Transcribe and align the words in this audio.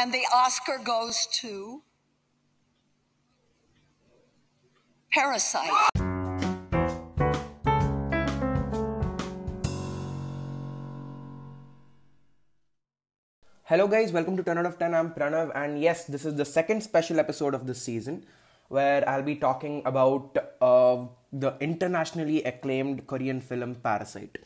And 0.00 0.14
the 0.14 0.24
Oscar 0.34 0.80
goes 0.82 1.28
to 1.40 1.82
Parasite. 5.12 5.68
Hello, 13.64 13.86
guys, 13.88 14.10
welcome 14.10 14.38
to 14.38 14.42
10 14.42 14.56
out 14.56 14.64
of 14.64 14.78
10. 14.78 14.94
I'm 14.94 15.10
Pranav, 15.10 15.52
and 15.54 15.78
yes, 15.78 16.04
this 16.04 16.24
is 16.24 16.34
the 16.34 16.46
second 16.46 16.80
special 16.80 17.20
episode 17.20 17.52
of 17.52 17.66
this 17.66 17.82
season 17.82 18.24
where 18.68 19.06
I'll 19.06 19.22
be 19.22 19.36
talking 19.36 19.82
about 19.84 20.34
uh, 20.62 21.04
the 21.30 21.58
internationally 21.60 22.42
acclaimed 22.44 23.06
Korean 23.06 23.42
film 23.42 23.74
Parasite. 23.74 24.38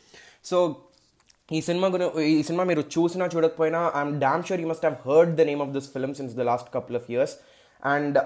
So, 0.43 0.89
ఈ 1.57 1.59
సినిమా 1.67 1.89
గురి 1.95 2.07
ఈ 2.31 2.43
సినిమా 2.49 2.65
మీరు 2.69 2.83
చూసినా 2.95 3.25
చూడకపోయినా 3.33 3.81
I'm 3.99 4.13
damn 4.23 4.45
sure 4.49 4.61
you 4.63 4.69
must 4.71 4.85
have 4.87 4.97
heard 5.09 5.33
the 5.41 5.45
name 5.51 5.63
of 5.65 5.73
this 5.77 5.89
film 5.95 6.15
since 6.19 6.35
the 6.41 6.47
last 6.51 6.69
couple 6.77 6.97
of 7.01 7.09
years 7.15 7.35
and 7.83 8.17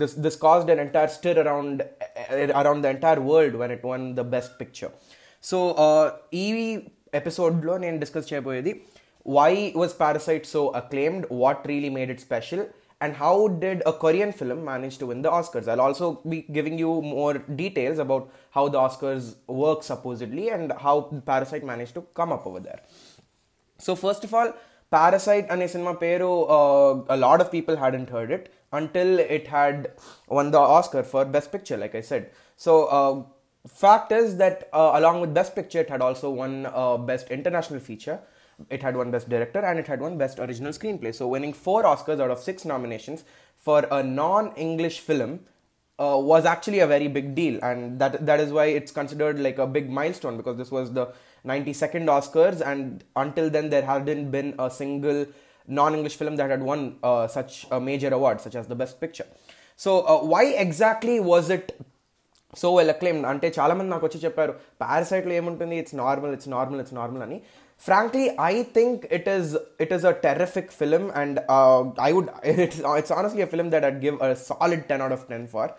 this 0.00 0.14
this 0.26 0.38
caused 0.42 0.70
an 0.70 0.82
entire 0.84 1.12
stir 1.16 1.38
around 1.44 1.80
around 2.60 2.82
the 2.86 2.90
entire 2.94 3.20
world 3.28 3.56
when 3.62 3.72
it 3.76 3.86
won 3.92 4.04
the 4.14 4.24
best 4.34 4.54
picture 4.60 4.92
so 5.44 5.58
ఈ 6.42 6.46
ఎపిసోడ్లో 7.20 7.74
నేను 7.78 7.98
discuss 7.98 8.28
చేయబోయేది 8.32 8.72
why 9.26 9.52
was 9.80 9.94
Parasite 10.02 10.46
so 10.46 10.60
acclaimed 10.82 11.26
what 11.42 11.64
really 11.66 11.90
made 11.96 12.10
it 12.10 12.22
special 12.26 12.64
and 13.00 13.14
how 13.14 13.48
did 13.48 13.82
a 13.86 13.92
Korean 13.92 14.32
film 14.32 14.64
manage 14.64 14.98
to 14.98 15.06
win 15.06 15.22
the 15.22 15.30
Oscars? 15.30 15.68
I'll 15.68 15.80
also 15.80 16.20
be 16.28 16.42
giving 16.42 16.78
you 16.78 17.00
more 17.00 17.34
details 17.34 17.98
about 17.98 18.30
how 18.50 18.68
the 18.68 18.78
Oscars 18.78 19.36
work 19.46 19.82
supposedly 19.84 20.48
and 20.50 20.72
how 20.72 21.02
Parasite 21.24 21.64
managed 21.64 21.94
to 21.94 22.02
come 22.14 22.32
up 22.32 22.46
over 22.46 22.58
there. 22.58 22.80
So, 23.78 23.94
first 23.94 24.24
of 24.24 24.34
all, 24.34 24.52
Parasite 24.90 25.46
and 25.50 25.70
cinema 25.70 25.94
pero 25.94 26.44
uh, 26.44 27.04
a 27.08 27.16
lot 27.16 27.40
of 27.40 27.52
people 27.52 27.76
hadn't 27.76 28.10
heard 28.10 28.30
it 28.32 28.52
until 28.72 29.18
it 29.18 29.46
had 29.46 29.92
won 30.28 30.50
the 30.50 30.58
Oscar 30.58 31.02
for 31.02 31.24
Best 31.24 31.52
Picture, 31.52 31.76
like 31.76 31.94
I 31.94 32.00
said. 32.00 32.30
So, 32.56 32.86
uh, 32.86 33.22
fact 33.68 34.10
is 34.10 34.38
that 34.38 34.68
uh, 34.72 34.92
along 34.94 35.20
with 35.20 35.32
Best 35.32 35.54
Picture, 35.54 35.80
it 35.80 35.90
had 35.90 36.00
also 36.00 36.30
won 36.30 36.66
uh, 36.66 36.96
Best 36.96 37.30
International 37.30 37.78
Feature 37.78 38.18
It 38.69 38.81
had 38.81 38.95
won 38.95 39.11
Best 39.11 39.29
Director 39.29 39.59
and 39.59 39.79
it 39.79 39.87
had 39.87 39.99
won 39.99 40.17
Best 40.17 40.39
Original 40.39 40.71
Screenplay. 40.71 41.13
So 41.13 41.27
winning 41.27 41.53
four 41.53 41.83
Oscars 41.83 42.19
out 42.19 42.31
of 42.31 42.39
six 42.39 42.65
nominations 42.65 43.23
for 43.57 43.79
a 43.91 44.03
non-English 44.03 44.99
film 44.99 45.41
uh, 45.99 46.17
was 46.19 46.45
actually 46.45 46.79
a 46.79 46.87
very 46.87 47.07
big 47.07 47.35
deal, 47.35 47.59
and 47.63 47.99
that 47.99 48.25
that 48.25 48.39
is 48.39 48.51
why 48.51 48.65
it's 48.65 48.91
considered 48.91 49.39
like 49.39 49.59
a 49.59 49.67
big 49.67 49.89
milestone 49.89 50.37
because 50.37 50.57
this 50.57 50.71
was 50.71 50.91
the 50.91 51.05
92nd 51.45 52.07
Oscars, 52.17 52.61
and 52.65 53.03
until 53.15 53.49
then 53.49 53.69
there 53.69 53.83
hadn't 53.83 54.31
been 54.31 54.55
a 54.57 54.69
single 54.71 55.25
non-English 55.67 56.15
film 56.15 56.35
that 56.37 56.49
had 56.49 56.63
won 56.63 56.97
uh, 57.03 57.27
such 57.27 57.67
a 57.71 57.79
major 57.79 58.11
award, 58.13 58.41
such 58.41 58.55
as 58.55 58.67
the 58.67 58.75
Best 58.75 58.99
Picture. 58.99 59.27
So 59.75 60.01
uh, 60.01 60.19
why 60.23 60.45
exactly 60.67 61.19
was 61.19 61.49
it 61.49 61.73
so 62.61 62.67
well 62.77 62.91
acclaim 62.93 63.21
అంటే 63.29 63.47
చాలా 63.57 63.73
మంది 63.77 63.89
నాకు 63.93 64.05
వచ్చి 64.07 64.19
చెప్పారు 64.23 64.51
పారాసైట్లో 64.81 65.33
ఏముంటుంది 65.39 65.75
it's 65.81 65.95
normal 66.01 66.33
it's 66.35 66.49
normal 66.55 66.81
it's 66.83 66.95
normal 66.99 67.23
అని 67.27 67.37
frankly 67.86 68.24
i 68.38 68.62
think 68.76 69.06
it 69.18 69.26
is 69.28 69.56
it 69.78 69.90
is 69.96 70.04
a 70.04 70.12
terrific 70.24 70.70
film 70.72 71.10
and 71.14 71.38
uh, 71.48 71.82
i 72.06 72.12
would 72.12 72.28
it's, 72.42 72.80
it's 73.00 73.10
honestly 73.10 73.42
a 73.42 73.46
film 73.46 73.70
that 73.70 73.84
i'd 73.84 74.00
give 74.00 74.20
a 74.20 74.34
solid 74.34 74.88
10 74.88 75.00
out 75.00 75.12
of 75.12 75.28
10 75.28 75.46
for. 75.48 75.74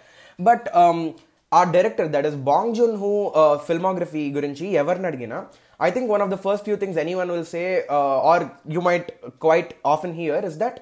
But 0.47 0.73
um, 0.73 1.15
our 1.51 1.65
director 1.65 2.07
that 2.07 2.25
is 2.25 2.35
bong 2.35 2.73
joon-ho 2.73 3.11
uh, 3.41 3.57
filmography 3.67 4.23
gurinchi 4.35 4.69
evarnadgina 4.81 5.39
i 5.87 5.91
think 5.91 6.09
one 6.15 6.21
of 6.25 6.29
the 6.33 6.37
first 6.45 6.63
few 6.67 6.77
things 6.77 6.95
anyone 6.95 7.29
will 7.35 7.43
say 7.55 7.65
uh, 7.89 8.29
or 8.31 8.37
you 8.75 8.81
might 8.89 9.09
quite 9.45 9.71
often 9.83 10.13
hear 10.13 10.37
is 10.49 10.57
that 10.63 10.77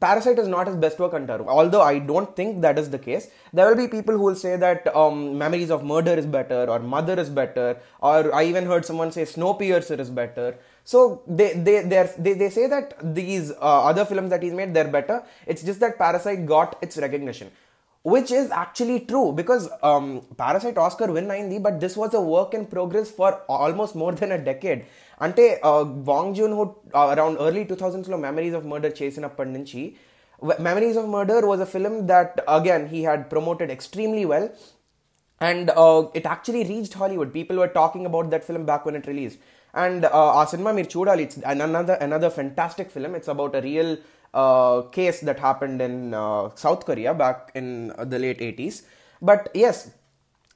Parasite 0.00 0.38
is 0.38 0.48
not 0.48 0.66
his 0.66 0.76
best 0.76 0.98
work 0.98 1.12
antaru. 1.12 1.46
Although 1.46 1.82
I 1.82 1.98
don't 1.98 2.34
think 2.34 2.60
that 2.62 2.78
is 2.78 2.90
the 2.90 2.98
case, 2.98 3.28
there 3.52 3.68
will 3.68 3.76
be 3.76 3.88
people 3.88 4.16
who 4.16 4.24
will 4.24 4.34
say 4.34 4.56
that 4.56 4.94
um, 4.94 5.38
Memories 5.38 5.70
of 5.70 5.84
Murder 5.84 6.14
is 6.14 6.26
better, 6.26 6.66
or 6.68 6.78
Mother 6.78 7.18
is 7.18 7.28
better, 7.28 7.76
or 8.00 8.34
I 8.34 8.44
even 8.44 8.66
heard 8.66 8.84
someone 8.84 9.12
say 9.12 9.22
Snowpiercer 9.22 9.98
is 9.98 10.10
better. 10.10 10.56
So 10.84 11.22
they 11.26 11.52
they 11.54 11.82
they 11.82 12.32
they 12.34 12.50
say 12.50 12.66
that 12.68 12.96
these 13.14 13.50
uh, 13.52 13.84
other 13.90 14.04
films 14.04 14.30
that 14.30 14.42
he's 14.42 14.52
made 14.52 14.74
they're 14.74 14.88
better. 14.98 15.22
It's 15.46 15.62
just 15.62 15.80
that 15.80 15.98
Parasite 15.98 16.46
got 16.46 16.76
its 16.82 16.96
recognition 16.96 17.50
which 18.12 18.30
is 18.30 18.50
actually 18.52 19.00
true 19.10 19.32
because 19.38 19.68
um, 19.82 20.06
parasite 20.40 20.76
oscar 20.78 21.06
win 21.14 21.26
90 21.26 21.58
but 21.58 21.80
this 21.80 21.96
was 22.00 22.14
a 22.14 22.20
work 22.20 22.54
in 22.54 22.64
progress 22.64 23.10
for 23.10 23.30
almost 23.48 23.96
more 23.96 24.12
than 24.12 24.30
a 24.30 24.38
decade. 24.38 24.84
Until 25.18 25.56
uh, 25.62 25.82
bong 25.82 26.34
joon-ho 26.34 26.64
uh, 26.94 27.14
around 27.16 27.38
early 27.38 27.64
2000s 27.64 28.08
lo 28.08 28.16
memories 28.16 28.54
of 28.54 28.64
murder 28.64 28.90
chasing 28.90 29.24
up 29.24 29.36
nunchi. 29.38 29.96
Memories 30.68 30.96
of 30.96 31.08
murder 31.08 31.40
was 31.50 31.58
a 31.58 31.66
film 31.66 32.06
that 32.06 32.44
again 32.46 32.88
he 32.88 33.02
had 33.02 33.28
promoted 33.28 33.70
extremely 33.70 34.24
well. 34.24 34.50
And 35.40 35.70
uh, 35.70 36.08
it 36.14 36.26
actually 36.26 36.64
reached 36.64 36.94
hollywood. 36.94 37.32
People 37.32 37.56
were 37.56 37.72
talking 37.80 38.06
about 38.06 38.30
that 38.30 38.44
film 38.44 38.66
back 38.66 38.86
when 38.86 38.94
it 38.94 39.08
released. 39.08 39.38
And 39.74 40.04
uh, 40.04 40.46
cinema 40.46 40.72
mir 40.72 40.84
chudali 40.84 41.24
it's 41.28 41.38
another 41.38 41.94
another 41.94 42.30
fantastic 42.30 42.92
film. 42.92 43.16
It's 43.16 43.28
about 43.28 43.56
a 43.56 43.62
real 43.62 43.98
case 44.92 45.20
that 45.20 45.38
happened 45.38 45.80
in 45.80 46.14
uh, 46.14 46.50
South 46.54 46.84
Korea 46.84 47.14
back 47.14 47.50
in 47.54 47.92
uh, 47.92 48.04
the 48.04 48.18
late 48.18 48.38
80s. 48.38 48.82
But 49.22 49.48
yes, 49.54 49.90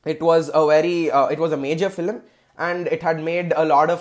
it 0.04 0.20
was 0.20 0.50
a 0.52 0.66
very, 0.66 1.10
uh, 1.10 1.26
it 1.26 1.38
was 1.38 1.52
a 1.52 1.56
major 1.56 1.88
film 1.88 2.22
and 2.58 2.86
it 2.88 3.02
had 3.02 3.22
made 3.22 3.52
a 3.56 3.64
lot 3.64 3.90
of 3.90 4.00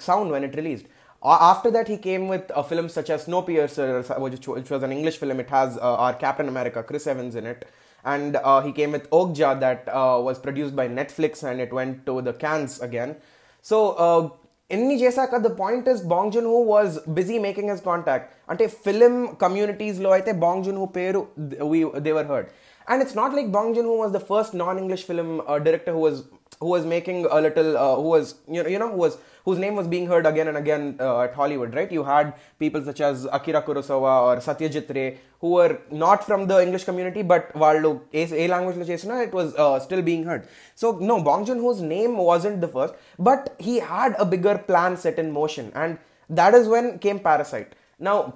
sound 0.00 0.30
when 0.30 0.44
it 0.44 0.54
released. 0.54 0.86
after 1.24 1.70
that, 1.70 1.88
he 1.88 1.96
came 1.96 2.28
with 2.28 2.50
uh, 2.54 2.62
films 2.62 2.92
such 2.92 3.10
as 3.10 3.26
Snowpiercer, 3.26 4.20
which, 4.20 4.46
which 4.46 4.70
was 4.70 4.82
an 4.82 4.92
English 4.92 5.16
film. 5.16 5.40
It 5.40 5.50
has 5.50 5.76
our 5.78 6.14
Captain 6.14 6.48
America, 6.48 6.82
Chris 6.82 7.06
Evans 7.06 7.34
in 7.34 7.46
it. 7.46 7.68
And 8.04 8.38
he 8.64 8.72
came 8.72 8.92
with 8.92 9.10
Okja 9.10 9.58
that 9.60 9.86
was 10.28 10.38
produced 10.38 10.76
by 10.76 10.88
Netflix 10.88 11.42
and 11.42 11.60
it 11.60 11.72
went 11.72 12.06
to 12.06 12.22
the 12.22 12.32
Cannes 12.32 12.80
again. 12.80 13.16
So, 13.62 14.38
ఎన్ని 14.69 14.95
చేశాక 15.01 15.37
the 15.45 15.49
point 15.61 15.87
is 15.93 16.01
Bong 16.13 16.33
Joon 16.35 16.47
Ho 16.53 16.59
was 16.73 16.93
busy 17.17 17.37
making 17.39 17.71
his 17.73 17.83
contact 17.89 18.29
అంటే 18.51 18.65
film 18.85 19.15
కమ్యూనిటీస్లో 19.43 20.11
అయితే 20.11 20.31
Bong 20.45 20.63
Joon 20.67 20.79
Ho 20.83 20.87
పేరు 20.99 21.21
దేవర్ 22.07 22.29
heard 22.31 22.47
and 22.87 23.01
it's 23.03 23.17
not 23.17 23.35
like 23.39 23.49
Bong 23.57 23.75
Joon 23.75 23.89
Ho 23.91 23.97
was 24.03 24.13
the 24.13 24.21
first 24.31 24.55
non 24.63 24.79
English 24.83 25.05
film 25.11 25.29
director 25.67 25.95
who 25.97 26.01
was 26.07 26.21
who 26.59 26.69
was 26.69 26.85
making 26.85 27.25
a 27.27 27.41
little 27.41 27.77
uh, 27.77 27.95
who 27.95 28.09
was 28.09 28.27
you 28.49 29.36
know, 29.47 29.51
you 29.51 29.59
know 29.59 29.71
who 29.71 29.71
was 29.71 29.71
whose 29.71 29.71
name 29.71 29.75
was 29.75 29.87
being 29.87 30.07
heard 30.07 30.25
again 30.25 30.47
and 30.47 30.57
again 30.57 30.97
uh, 30.99 31.21
at 31.21 31.33
Hollywood 31.33 31.73
right 31.73 31.91
you 31.91 32.03
had 32.03 32.33
people 32.59 32.83
such 32.83 33.01
as 33.01 33.25
Akira 33.25 33.61
Kurosawa 33.61 34.21
or 34.21 34.37
Satyajit 34.37 34.93
Ray 34.93 35.19
who 35.39 35.49
were 35.49 35.79
not 35.89 36.23
from 36.23 36.47
the 36.47 36.61
English 36.61 36.85
community 36.85 37.21
but 37.21 37.53
వాళ్ళు 37.53 38.01
ఏ 38.11 38.25
ఏ 38.43 38.47
లాంగ్వేజ్లో 38.47 38.85
చేసినా 38.85 39.21
it 39.21 39.33
was 39.33 39.55
uh, 39.55 39.79
still 39.79 40.01
being 40.01 40.23
heard 40.23 40.47
so 40.75 40.91
no 41.11 41.21
Bong 41.21 41.45
Joon-ho's 41.45 41.81
name 41.81 42.17
wasn't 42.17 42.61
the 42.61 42.67
first 42.67 42.93
but 43.29 43.55
he 43.59 43.79
had 43.79 44.15
a 44.17 44.25
bigger 44.25 44.57
plan 44.57 44.97
set 44.97 45.19
in 45.19 45.31
motion 45.31 45.71
and 45.75 45.97
that 46.29 46.53
is 46.53 46.67
when 46.67 46.99
came 46.99 47.19
Parasite 47.19 47.71
now 47.99 48.33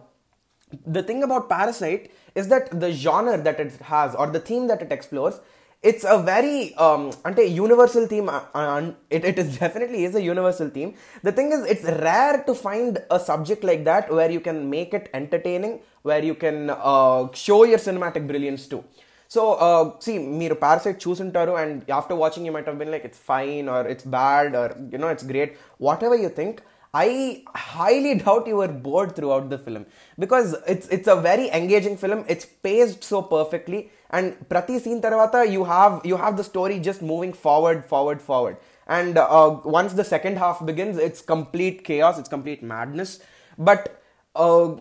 the 0.85 1.03
thing 1.03 1.23
about 1.23 1.49
Parasite 1.49 2.11
is 2.35 2.47
that 2.47 2.79
the 2.79 2.91
genre 2.91 3.37
that 3.37 3.59
it 3.59 3.73
has 3.81 4.15
or 4.15 4.27
the 4.27 4.39
theme 4.39 4.67
that 4.67 4.81
it 4.81 4.91
explores 4.91 5.39
it's 5.83 6.03
a 6.03 6.17
very 6.29 6.59
um 6.85 7.03
ante 7.27 7.43
universal 7.63 8.05
theme 8.11 8.29
uh, 8.29 8.91
it, 9.15 9.23
it 9.31 9.37
is 9.41 9.49
definitely 9.57 9.99
is 10.05 10.15
a 10.15 10.23
universal 10.33 10.69
theme 10.69 10.91
the 11.27 11.33
thing 11.37 11.51
is 11.51 11.61
it's 11.73 11.85
rare 12.07 12.37
to 12.47 12.53
find 12.67 12.97
a 13.11 13.19
subject 13.29 13.63
like 13.63 13.83
that 13.91 14.11
where 14.17 14.31
you 14.35 14.39
can 14.39 14.59
make 14.69 14.93
it 14.99 15.05
entertaining 15.13 15.75
where 16.01 16.23
you 16.29 16.35
can 16.35 16.57
uh, 16.91 17.21
show 17.45 17.59
your 17.71 17.81
cinematic 17.87 18.25
brilliance 18.31 18.65
too 18.73 18.83
so 19.31 19.41
uh, 19.65 19.83
see 20.05 20.17
మీరు 20.41 20.55
Parasite 20.63 20.99
చూసుంటారు 21.05 21.53
and 21.61 21.79
after 21.99 22.19
watching 22.23 22.45
you 22.47 22.51
might 22.55 22.69
have 22.69 22.79
been 22.81 22.91
like 22.95 23.05
it's 23.09 23.23
fine 23.31 23.65
are 23.75 23.87
it's 23.93 24.07
bad 24.17 24.53
or 24.61 24.73
you 24.93 24.99
know 25.03 25.09
it's 25.15 25.27
great 25.31 25.53
what 25.87 26.03
ever 26.07 26.21
you 26.25 26.29
think 26.39 26.59
I 26.93 27.43
highly 27.53 28.15
doubt 28.15 28.47
you 28.47 28.57
were 28.57 28.73
bored 28.85 29.15
throughout 29.15 29.49
the 29.49 29.57
film 29.57 29.85
because 30.17 30.55
it's 30.67 30.87
it's 30.87 31.07
a 31.07 31.17
very 31.27 31.49
engaging 31.59 31.97
film. 31.97 32.23
It's 32.27 32.45
paced 32.65 33.03
so 33.03 33.21
perfectly, 33.33 33.79
and 34.09 34.35
prati 34.51 34.79
scene 34.79 35.01
tarvata 35.01 35.41
you 35.55 35.63
have 35.65 36.01
you 36.11 36.17
have 36.17 36.37
the 36.37 36.43
story 36.43 36.79
just 36.79 37.01
moving 37.01 37.33
forward, 37.45 37.85
forward, 37.85 38.21
forward. 38.21 38.57
And 38.89 39.17
uh, 39.17 39.49
once 39.79 39.93
the 39.93 40.03
second 40.05 40.37
half 40.37 40.65
begins, 40.65 40.97
it's 40.97 41.21
complete 41.21 41.83
chaos. 41.83 42.17
It's 42.19 42.29
complete 42.37 42.63
madness. 42.73 43.11
But 43.57 43.83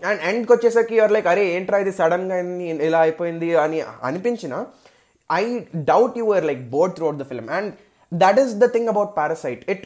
and 0.08 0.22
ఎండ్కి 0.28 0.50
వచ్చేసరికి 0.52 0.94
you're 0.96 1.12
like 1.16 1.28
అరే 1.30 1.42
ఏంట్రా 1.56 1.76
ఇది 1.82 1.92
సడన్గా 1.98 2.38
ఇలా 2.88 2.98
అయిపోయింది 3.06 3.48
అని 3.62 3.78
అనిపించిన 4.08 4.54
I 5.30 5.44
doubt 5.90 6.16
you 6.20 6.24
were 6.32 6.46
like 6.50 6.62
board 6.74 6.94
through 6.96 7.06
out 7.08 7.20
the 7.22 7.26
film 7.30 7.48
and 7.58 7.70
that 8.12 8.38
is 8.42 8.52
the 8.64 8.66
thing 8.74 8.90
about 8.92 9.12
parasite 9.20 9.62
it 9.74 9.84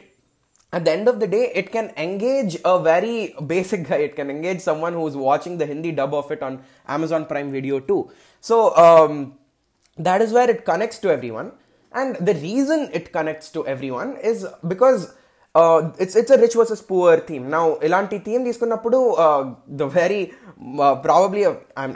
at 0.76 0.84
the 0.84 0.92
end 0.92 1.08
of 1.08 1.20
the 1.20 1.26
day, 1.26 1.50
it 1.54 1.72
can 1.72 1.90
engage 1.96 2.58
a 2.62 2.78
very 2.78 3.34
basic 3.46 3.88
guy. 3.88 3.96
It 4.08 4.14
can 4.14 4.28
engage 4.28 4.60
someone 4.60 4.92
who's 4.92 5.16
watching 5.16 5.56
the 5.56 5.64
Hindi 5.64 5.92
dub 5.92 6.12
of 6.12 6.30
it 6.30 6.42
on 6.42 6.62
Amazon 6.86 7.24
Prime 7.24 7.50
Video 7.50 7.80
too. 7.80 8.10
So 8.42 8.76
um, 8.76 9.38
that 9.96 10.20
is 10.20 10.34
where 10.34 10.50
it 10.50 10.66
connects 10.66 10.98
to 10.98 11.10
everyone. 11.10 11.52
And 11.92 12.16
the 12.16 12.34
reason 12.34 12.90
it 12.92 13.10
connects 13.10 13.50
to 13.52 13.66
everyone 13.66 14.18
is 14.18 14.46
because 14.68 15.14
it's 16.02 16.16
it's 16.20 16.32
a 16.32 16.38
rich 16.42 16.56
versus 16.60 16.82
poor 16.90 17.20
theme 17.28 17.44
నా 17.52 17.60
ఇలాంటి 17.88 18.16
theme 18.18 18.42
తీసుకున్నప్పుడు 18.48 18.98
the 19.80 19.88
very 19.96 20.20
probably 21.04 21.42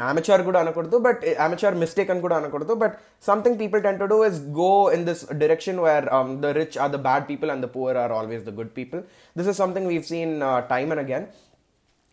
amateur 0.09 0.43
కూడా 0.43 0.61
అనకూడదు 0.65 0.99
but 0.99 1.23
amateur 1.47 1.77
mistake 1.83 2.11
అని 2.11 2.21
కూడా 2.21 2.37
అనకూడదు 2.37 2.75
but 2.75 2.95
something 3.27 3.59
people 3.59 3.83
tend 3.83 3.99
to 3.99 4.09
do 4.15 4.19
is 4.25 4.41
go 4.61 4.71
in 4.93 5.05
this 5.05 5.23
direction 5.35 5.81
where 5.81 6.07
the 6.41 6.55
rich 6.61 6.79
are 6.79 6.93
the 6.93 7.01
bad 7.09 7.27
people 7.29 7.51
and 7.51 7.65
the 7.67 7.71
poor 7.77 7.99
are 7.99 8.13
always 8.13 8.45
the 8.45 8.55
good 8.61 8.75
people 8.77 9.03
this 9.37 9.49
is 9.49 9.59
something 9.59 9.89
we've 9.89 10.05
seen 10.05 10.35
time 10.71 10.91
and 10.91 11.05
again 11.07 11.27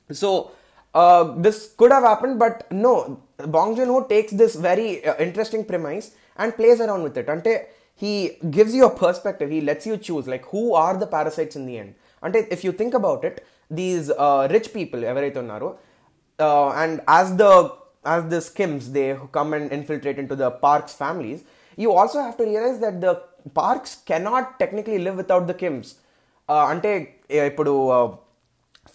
so 0.09 0.31
this 1.39 1.61
could 1.75 1.91
have 1.91 2.05
happened 2.05 2.35
but 2.38 2.59
no 2.85 2.93
no. 3.05 3.17
He 3.89 3.97
takes 4.09 4.35
this 4.35 4.55
very 4.61 4.89
interesting 5.19 5.65
premise 5.65 6.07
and 6.39 6.53
plays 6.53 6.79
around 6.81 7.03
with 7.03 7.17
it 7.17 7.29
అంటే 7.29 7.53
he 7.96 8.38
gives 8.50 8.75
you 8.75 8.84
a 8.87 8.94
perspective. 9.04 9.50
He 9.50 9.60
lets 9.60 9.87
you 9.87 9.96
choose 9.96 10.26
like 10.26 10.44
who 10.46 10.75
are 10.75 10.96
the 10.96 11.06
parasites 11.06 11.56
in 11.56 11.66
the 11.66 11.78
end. 11.78 11.94
Ante 12.22 12.40
if 12.50 12.64
you 12.64 12.72
think 12.72 12.94
about 12.94 13.25
it, 13.25 13.44
these 13.70 14.10
uh, 14.10 14.49
rich 14.54 14.69
people 14.76 15.00
ఎవరైతే 15.10 15.38
ఉన్నారో 15.44 15.69
uh, 16.46 16.69
and 16.82 16.94
as 17.19 17.28
the 17.43 17.52
as 18.14 18.22
the 18.32 18.40
skims 18.49 18.84
they 18.96 19.08
come 19.37 19.50
and 19.58 19.66
infiltrate 19.78 20.19
into 20.22 20.37
the 20.43 20.50
parks 20.64 20.93
families 21.02 21.40
you 21.82 21.90
also 22.00 22.19
have 22.26 22.37
to 22.40 22.44
realize 22.52 22.78
that 22.84 22.96
the 23.06 23.12
parks 23.60 23.90
cannot 24.10 24.44
technically 24.62 24.99
live 25.06 25.16
without 25.22 25.44
the 25.50 25.56
kims 25.62 25.88
uh, 26.52 26.64
అంటే 26.72 26.93
ఇప్పుడు 27.50 27.72
uh, 27.96 28.08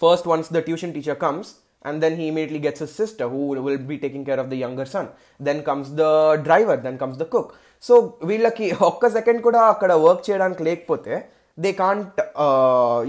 first 0.04 0.26
once 0.34 0.48
the 0.56 0.62
tuition 0.68 0.92
teacher 0.98 1.18
comes 1.26 1.48
and 1.86 2.04
then 2.04 2.14
he 2.20 2.26
immediately 2.32 2.62
gets 2.66 2.80
his 2.84 2.94
sister 3.02 3.26
who 3.34 3.42
will 3.66 3.78
be 3.92 3.98
taking 4.06 4.24
care 4.30 4.40
of 4.44 4.48
the 4.54 4.60
younger 4.66 4.86
son 4.94 5.06
then 5.48 5.58
comes 5.70 5.88
the 6.02 6.12
driver 6.48 6.78
then 6.86 6.98
comes 7.04 7.18
the 7.24 7.30
cook 7.36 7.50
so 7.84 7.96
వీళ్ళకి 8.30 8.68
ఒక్క 8.88 9.10
second 9.16 9.42
కూడా 9.48 9.60
అక్కడ 9.72 9.92
work 10.04 10.24
చేయడానికి 10.28 10.64
లేకపోతే 10.68 11.14
they 11.64 11.72
can't 11.82 12.20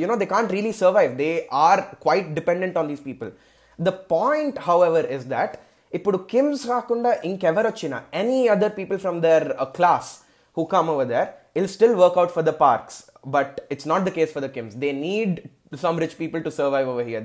you know 0.01 0.17
they 0.23 0.27
can't 0.33 0.51
really 0.57 0.73
survive 0.81 1.13
they 1.21 1.29
are 1.67 1.83
quite 2.05 2.29
dependent 2.39 2.77
on 2.81 2.89
these 2.93 3.03
people 3.07 3.31
the 3.79 3.93
point 4.13 4.59
how 4.67 4.77
ever 4.89 5.07
is 5.17 5.25
that 5.35 5.55
ఇప్పుడు 5.99 6.19
Kims 6.33 6.65
కాకుండా 6.75 7.13
ఇంకెవరు 7.31 7.69
వచ్చినా 7.73 8.01
any 8.23 8.41
other 8.57 8.75
people 8.81 9.01
from 9.05 9.21
their 9.29 9.47
class 9.79 10.13
who 10.57 10.67
come 10.67 10.89
over 10.89 11.05
there, 11.05 11.35
it'll 11.55 11.69
still 11.69 11.95
work 11.97 12.17
out 12.17 12.31
for 12.37 12.43
the 12.43 12.53
parks. 12.53 13.11
But 13.25 13.67
it's 13.71 13.87
not 13.87 14.05
the 14.05 14.11
case 14.11 14.33
for 14.33 14.41
the 14.41 14.49
Kims. 14.49 14.79
They 14.79 14.93
need 14.93 15.51
some 15.75 15.97
rich 15.97 16.19
people 16.19 16.43
to 16.43 16.51
survive 16.51 16.89
over 16.89 17.05
here. 17.05 17.21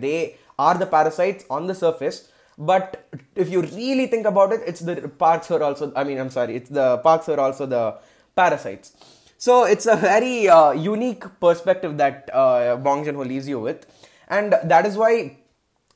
are 0.59 0.77
the 0.77 0.87
parasites 0.87 1.45
on 1.51 1.67
the 1.67 1.75
surface. 1.75 2.29
But 2.59 3.09
if 3.37 3.49
you 3.51 3.63
really 3.63 4.07
think 4.09 4.27
about 4.27 4.53
it, 4.53 4.61
it's 4.67 4.81
the 4.81 5.09
parks 5.09 5.51
are 5.53 5.63
also, 5.63 5.93
I 5.95 6.03
mean, 6.03 6.19
I'm 6.19 6.31
sorry, 6.31 6.57
it's 6.57 6.69
the 6.69 6.99
parks 6.99 7.29
are 7.29 7.39
also 7.39 7.67
the 7.67 7.99
parasites. 8.35 8.93
So 9.37 9.65
it's 9.65 9.87
a 9.87 9.95
very 9.95 10.49
uh, 10.49 10.73
unique 10.73 11.25
perspective 11.41 11.97
that 11.99 12.29
uh, 12.33 12.77
Bong 12.77 13.05
Joon-ho 13.05 13.23
leaves 13.23 13.49
you 13.49 13.61
with. 13.61 13.87
And 14.27 14.57
that 14.65 14.85
is 14.87 14.97
why 14.97 15.39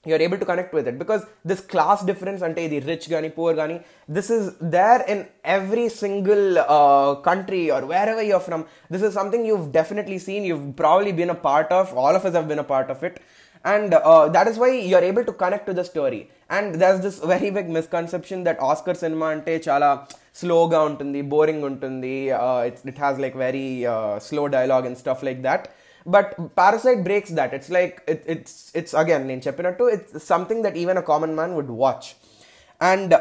you're 0.05 0.21
able 0.21 0.39
to 0.39 0.45
connect 0.45 0.73
with 0.75 0.89
it 0.89 0.99
because 0.99 1.25
this 1.45 1.61
class 1.61 2.05
difference 2.05 2.43
ante 2.43 2.67
the 2.73 2.81
rich 2.91 3.05
gani 3.13 3.31
poor 3.37 3.55
gani 3.59 3.77
this 4.17 4.31
is 4.37 4.45
there 4.77 5.03
in 5.13 5.21
every 5.45 5.89
single 5.89 6.59
uh, 6.59 7.15
country 7.29 7.71
or 7.71 7.87
wherever 7.93 8.23
you're 8.31 8.45
from 8.49 8.67
this 8.91 9.03
is 9.09 9.15
something 9.15 9.45
you've 9.51 9.71
definitely 9.71 10.19
seen 10.19 10.45
you've 10.45 10.67
probably 10.83 11.13
been 11.21 11.31
a 11.31 11.41
part 11.49 11.71
of 11.71 11.95
all 11.97 12.17
of 12.19 12.25
us 12.25 12.35
have 12.35 12.49
been 12.49 12.59
a 12.67 12.69
part 12.75 12.91
of 12.91 13.05
it 13.05 13.23
and 13.66 13.94
uh, 14.12 14.28
that 14.30 14.48
is 14.48 14.58
why 14.58 14.70
you're 14.90 15.08
able 15.12 15.24
to 15.24 15.34
connect 15.34 15.66
to 15.70 15.74
the 15.74 15.84
story 15.84 16.22
and 16.50 16.76
there's 16.76 17.02
this 17.02 17.18
very 17.34 17.50
big 17.50 17.70
misconception 17.70 18.44
that 18.48 18.60
oscar 18.70 18.96
cinema 19.04 19.28
ante 19.36 19.56
chala 19.68 19.92
slowగా 20.42 20.80
ఉంటుంది 20.90 21.20
boring 21.32 21.64
ఉంటుంది 21.70 22.16
it 22.70 23.00
has 23.04 23.20
like 23.24 23.36
very 23.46 23.68
slow 24.28 24.44
dialogue 24.56 24.86
and 24.90 25.00
stuff 25.02 25.24
like 25.28 25.40
that 25.48 25.64
but 26.06 26.30
parasite 26.60 27.02
breaks 27.08 27.34
that 27.40 27.54
it's 27.58 27.72
like 27.78 27.96
it's 28.34 28.58
it's 28.80 28.96
again 29.02 29.26
నేను 29.32 29.42
చెప్పినట్టు 29.48 29.86
it's 29.96 30.28
something 30.34 30.62
that 30.66 30.78
even 30.84 31.00
a 31.04 31.06
common 31.12 31.34
man 31.40 31.56
would 31.60 31.74
watch 31.84 32.08
and 32.82 33.16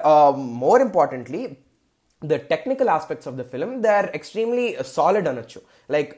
more 0.65 0.83
importantly 0.89 1.43
the 2.23 2.39
technical 2.53 2.89
aspects 2.89 3.27
of 3.27 3.37
the 3.37 3.45
film 3.45 3.71
they 3.83 3.95
are 3.99 4.09
extremely 4.19 4.67
solid 4.91 5.27
అనొచ్చు 5.31 5.61
like 5.95 6.13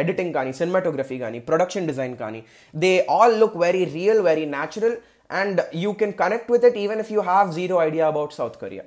editing 0.00 0.32
కానీ 0.36 0.52
cinematography 0.60 1.16
కానీ 1.24 1.38
production 1.48 1.86
design 1.90 2.14
కానీ 2.22 2.40
they 2.74 2.92
all 3.16 3.36
look 3.42 3.58
very 3.66 3.84
real 3.96 4.22
very 4.28 4.46
natural 4.56 4.96
and 5.40 5.60
you 5.82 5.90
can 6.00 6.14
connect 6.22 6.50
with 6.54 6.66
it 6.70 6.78
even 6.84 7.00
if 7.04 7.12
you 7.16 7.22
have 7.30 7.48
zero 7.58 7.76
idea 7.88 8.06
about 8.12 8.34
south 8.38 8.58
Korea 8.64 8.84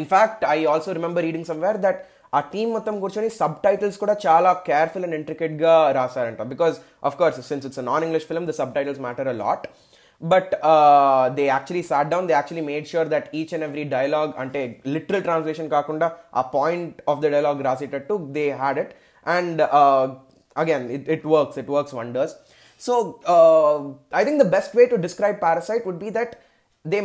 in fact 0.00 0.44
I 0.54 0.58
also 0.74 0.92
remember 1.00 1.24
reading 1.28 1.48
somewhere 1.52 1.80
that 1.86 2.00
ఆ 2.34 2.40
team 2.54 2.68
మొత్తం 2.76 2.94
కూర్చొని 3.02 3.28
sub 3.40 3.58
titles 3.66 3.98
కూడా 4.00 4.14
చాలా 4.26 4.50
careful 4.66 5.04
and 5.06 5.16
ఇంట్రికెట్ 5.20 5.54
గా 5.64 5.74
రాశారంట 5.98 6.42
because 6.52 6.76
of 7.08 7.16
course 7.20 7.38
since 7.50 7.66
it's 7.68 7.82
non 7.90 8.04
English 8.06 8.26
film 8.30 8.48
the 8.50 8.54
sub 8.60 8.74
titles 8.78 9.00
matter 9.06 9.30
a 9.34 9.36
lot 9.44 9.66
but 10.22 10.52
they 11.36 11.44
actually 11.54 11.82
sat 11.90 12.10
down 12.12 12.28
they 12.30 12.34
actually 12.38 12.64
made 12.70 12.86
sure 12.92 13.08
that 13.14 13.26
each 13.40 13.52
and 13.56 13.66
every 13.68 13.84
dialogue 13.96 14.32
అంటే 14.44 14.62
literal 14.94 15.24
translation 15.28 15.68
కాకుండా 15.76 16.06
ఆ 16.40 16.44
point 16.56 16.98
of 17.12 17.20
the 17.24 17.32
dialogue 17.36 17.60
రాసేటట్టు 17.68 18.16
they 18.38 18.44
had 18.62 18.80
it 18.84 18.92
and 19.26 19.62
again 20.56 20.86
it 20.96 21.08
it 21.16 21.26
works 21.34 21.58
it 21.62 21.70
works 21.76 21.96
wonders 22.00 22.34
so 22.80 22.94
I 24.20 24.24
think 24.28 24.40
the 24.44 24.48
best 24.56 24.74
way 24.80 24.84
to 24.94 24.98
describe 25.06 25.38
parasite 25.46 25.86
would 25.88 26.02
be 26.06 26.10
that 26.18 26.34
they 26.84 27.00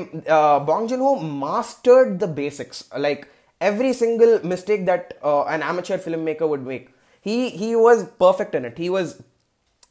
బాంగ్ 0.71 0.89
జున్ 0.93 1.05
హో 1.09 1.13
mastered 1.45 2.11
the 2.25 2.29
basics 2.41 2.83
like 3.07 3.23
every 3.61 3.93
single 3.93 4.33
mistake 4.43 4.85
that 4.85 5.03
uh, 5.23 5.43
an 5.45 5.61
amateur 5.63 5.97
filmmaker 5.97 6.47
would 6.51 6.65
make 6.65 6.85
he 7.25 7.35
he 7.51 7.69
was 7.77 7.99
perfect 8.23 8.53
in 8.55 8.65
it 8.65 8.77
he 8.77 8.89
was 8.89 9.07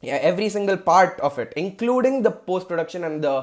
yeah, 0.03 0.19
every 0.31 0.49
single 0.49 0.77
part 0.91 1.19
of 1.19 1.39
it 1.39 1.51
including 1.55 2.15
the 2.27 2.31
post 2.49 2.67
production 2.67 3.03
and 3.03 3.23
the 3.23 3.35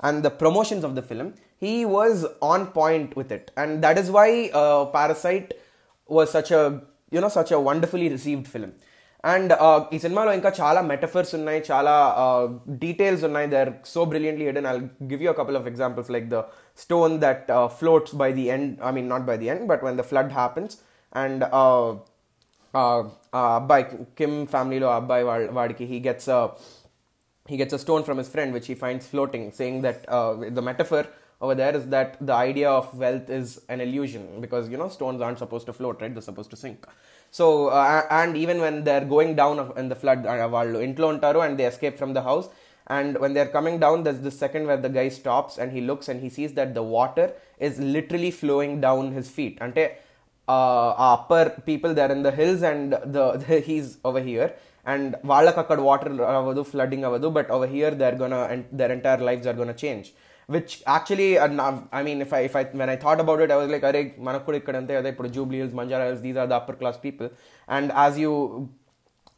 and 0.00 0.22
the 0.22 0.32
promotions 0.42 0.84
of 0.84 0.94
the 0.94 1.04
film 1.10 1.28
he 1.58 1.74
was 1.96 2.26
on 2.52 2.66
point 2.80 3.16
with 3.20 3.30
it 3.32 3.50
and 3.56 3.82
that 3.84 3.98
is 3.98 4.10
why 4.10 4.28
uh, 4.62 4.84
parasite 4.86 5.54
was 6.08 6.30
such 6.30 6.50
a 6.50 6.62
you 7.14 7.20
know 7.20 7.32
such 7.40 7.50
a 7.50 7.60
wonderfully 7.70 8.10
received 8.18 8.46
film 8.56 8.72
and 9.24 9.52
ఈ 9.94 9.98
సినిమాలో 10.02 10.32
ఇంకా 10.38 10.50
చాలా 10.58 10.80
metaphors 10.90 11.32
ఉన్నాయి 11.38 11.60
చాలా 11.68 11.94
details 12.82 13.22
ఉన్నాయి 13.28 13.48
they 13.52 13.58
are 13.62 13.70
so 13.92 14.00
brilliantly 14.10 14.44
hidden 14.48 14.68
I 14.72 14.74
give 15.10 15.22
you 15.26 15.32
couple 15.38 15.56
of 15.60 15.66
examples 15.70 16.10
like 16.16 16.26
the 16.34 16.40
stone 16.84 17.14
that 17.24 17.48
floats 17.78 18.14
by 18.22 18.28
the 18.38 18.44
end 18.56 18.70
I 18.88 18.92
mean 18.98 19.08
not 19.14 19.24
by 19.30 19.36
the 19.42 19.48
end 19.54 19.64
but 19.70 19.82
when 19.88 19.98
the 20.00 20.04
flood 20.10 20.32
happens 20.40 20.76
and 21.22 21.42
అబ్బాయి 23.58 23.84
Kim 24.18 24.38
ఫ్యామిలీలో 24.54 24.88
అబ్బాయి 25.00 25.24
వాడికి 25.58 25.84
he 25.92 25.98
gets 26.08 26.30
he 27.46 27.56
gets 27.60 27.72
a 27.72 27.78
stone 27.78 28.02
from 28.06 28.18
his 28.20 28.28
friend 28.28 28.50
which 28.56 28.66
he 28.70 28.74
finds 28.74 29.04
floating 29.06 29.44
saying 29.58 29.76
that 29.82 29.98
uh, 30.16 30.32
the 30.56 30.62
metaphor 30.68 31.02
over 31.40 31.54
there 31.60 31.74
is 31.78 31.84
that 31.94 32.10
the 32.28 32.32
idea 32.32 32.68
of 32.78 32.86
wealth 33.02 33.28
is 33.38 33.48
an 33.68 33.80
illusion 33.80 34.24
because 34.44 34.64
you 34.72 34.78
know 34.80 34.88
stones 34.88 35.20
aren't 35.20 35.38
supposed 35.38 35.66
to 35.70 35.74
float 35.78 36.00
right 36.02 36.12
they're 36.14 36.28
supposed 36.30 36.50
to 36.54 36.56
sink 36.56 36.86
so 37.30 37.68
uh, 37.68 38.02
and 38.10 38.36
even 38.36 38.58
when 38.60 38.76
they're 38.86 39.04
going 39.04 39.34
down 39.42 39.58
in 39.82 39.88
the 39.92 39.98
flood 40.02 40.22
వాళ్ళు 40.56 40.78
ఇంట్లో 40.86 41.08
ఉంటారు 41.14 41.40
and 41.46 41.54
they 41.60 41.68
escape 41.72 41.96
from 42.02 42.12
the 42.18 42.24
house 42.30 42.48
and 42.96 43.12
when 43.22 43.32
they're 43.36 43.52
coming 43.58 43.76
down 43.84 43.96
there's 44.06 44.22
this 44.26 44.38
second 44.44 44.64
where 44.70 44.80
the 44.86 44.92
guy 44.98 45.08
stops 45.20 45.54
and 45.62 45.70
he 45.76 45.80
looks 45.90 46.08
and 46.10 46.20
he 46.24 46.30
sees 46.38 46.52
that 46.58 46.72
the 46.78 46.86
water 46.98 47.28
is 47.68 47.74
literally 47.96 48.32
flowing 48.42 48.74
down 48.88 49.04
his 49.18 49.28
feet 49.38 49.56
అంటే 49.66 49.84
uh, 50.51 50.89
upper 51.13 51.43
people 51.69 51.93
there 51.99 52.11
in 52.15 52.21
the 52.27 52.31
hills 52.39 52.61
and 52.71 52.93
the, 53.15 53.25
he's 53.69 53.97
over 54.03 54.21
here. 54.31 54.49
And 54.85 55.15
Wallakakad 55.31 55.79
water 55.89 56.09
avadu, 56.09 56.65
flooding 56.65 57.01
avadu, 57.01 57.31
but 57.33 57.49
over 57.49 57.67
here 57.67 57.91
they're 57.91 58.15
gonna 58.23 58.43
and 58.51 58.65
their 58.71 58.91
entire 58.91 59.21
lives 59.29 59.45
are 59.45 59.53
gonna 59.53 59.73
change. 59.85 60.13
Which 60.47 60.71
actually 60.85 61.37
uh, 61.37 61.79
i 61.97 62.01
mean 62.05 62.21
if 62.25 62.33
i 62.37 62.39
if 62.47 62.55
i 62.59 62.63
when 62.79 62.89
i 62.93 62.95
thought 63.03 63.19
about 63.23 63.41
it 63.43 63.51
i 63.51 63.57
was 63.59 63.69
like 63.73 63.83
are 63.83 63.93
Hills, 63.93 65.73
banjara 65.81 66.07
hills 66.07 66.21
these 66.21 66.35
are 66.35 66.47
the 66.47 66.55
upper 66.55 66.73
class 66.73 66.97
people. 66.97 67.29
And 67.67 67.91
as 68.05 68.17
you 68.23 68.33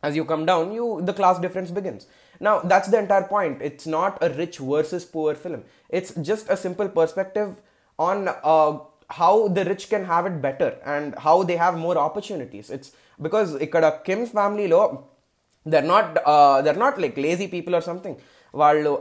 as 0.02 0.16
you 0.16 0.26
come 0.32 0.46
down 0.46 0.72
you 0.78 0.88
the 1.10 1.14
class 1.14 1.40
difference 1.40 1.72
begins. 1.72 2.08
Now 2.40 2.56
that's 2.62 2.90
the 2.96 3.00
entire 3.00 3.28
point. 3.36 3.62
It's 3.62 3.86
not 3.86 4.18
a 4.22 4.30
rich 4.30 4.58
versus 4.58 5.06
poor 5.06 5.36
film. 5.36 5.64
It's 5.90 6.16
just 6.32 6.50
a 6.50 6.58
simple 6.58 6.90
perspective 6.90 7.62
on 8.00 8.28
uh, 8.28 8.80
how 9.13 9.49
the 9.49 9.65
rich 9.65 9.89
can 9.89 10.05
have 10.05 10.27
it 10.27 10.41
better 10.47 10.71
and 10.85 11.15
how 11.27 11.43
they 11.43 11.57
have 11.57 11.77
more 11.87 11.97
opportunities 12.07 12.69
it's 12.71 12.93
because 13.27 13.55
ikkada 13.67 13.91
kim's 14.05 14.33
family 14.41 14.67
lo 14.75 14.83
they're 15.65 15.89
not 15.95 16.19
uh, 16.33 16.61
they're 16.63 16.83
not 16.87 16.99
like 17.05 17.17
lazy 17.17 17.49
people 17.55 17.75
or 17.79 17.85
something 17.91 18.17
వాళ్ళు 18.61 18.93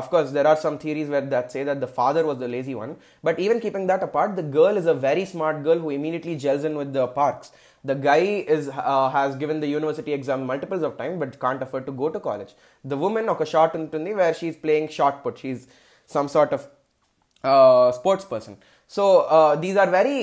of 0.00 0.06
course 0.12 0.30
there 0.36 0.46
are 0.46 0.56
some 0.64 0.76
theories 0.82 1.08
where 1.12 1.26
that 1.34 1.46
say 1.54 1.62
that 1.68 1.78
the 1.84 1.90
father 1.98 2.22
was 2.30 2.38
the 2.42 2.48
lazy 2.54 2.74
one 2.74 2.92
but 3.26 3.38
even 3.44 3.58
keeping 3.64 3.86
that 3.90 4.02
apart 4.08 4.36
the 4.40 4.46
girl 4.58 4.76
is 4.80 4.86
a 4.94 4.96
very 5.08 5.24
smart 5.24 5.58
girl 5.66 5.78
who 5.84 5.90
immediately 5.98 6.34
gels 6.44 6.64
in 6.68 6.74
with 6.80 6.90
the 6.98 7.06
parks 7.20 7.48
the 7.90 7.94
guy 8.08 8.22
is 8.56 8.64
uh, 8.68 9.08
has 9.16 9.36
given 9.36 9.60
the 9.60 9.66
university 9.66 10.12
exam 10.18 10.44
multiples 10.50 10.82
of 10.88 10.98
times 10.98 11.18
but 11.22 11.38
can't 11.44 11.62
afford 11.66 11.86
to 11.86 11.92
go 12.02 12.08
to 12.16 12.20
college 12.28 12.52
the 12.92 12.98
woman 13.04 13.26
ఒక 13.34 13.44
shot 13.54 13.76
ఉంటుంది 13.80 14.12
where 14.20 14.34
she's 14.40 14.58
playing 14.66 14.88
shot 14.98 15.16
put 15.24 15.36
she's 15.42 15.62
some 16.16 16.28
sort 16.36 16.52
of 16.56 16.62
uh, 17.50 17.88
sports 17.98 18.26
person 18.32 18.54
so 18.90 19.04
uh, 19.36 19.52
these 19.64 19.76
are 19.76 19.90
very 19.98 20.18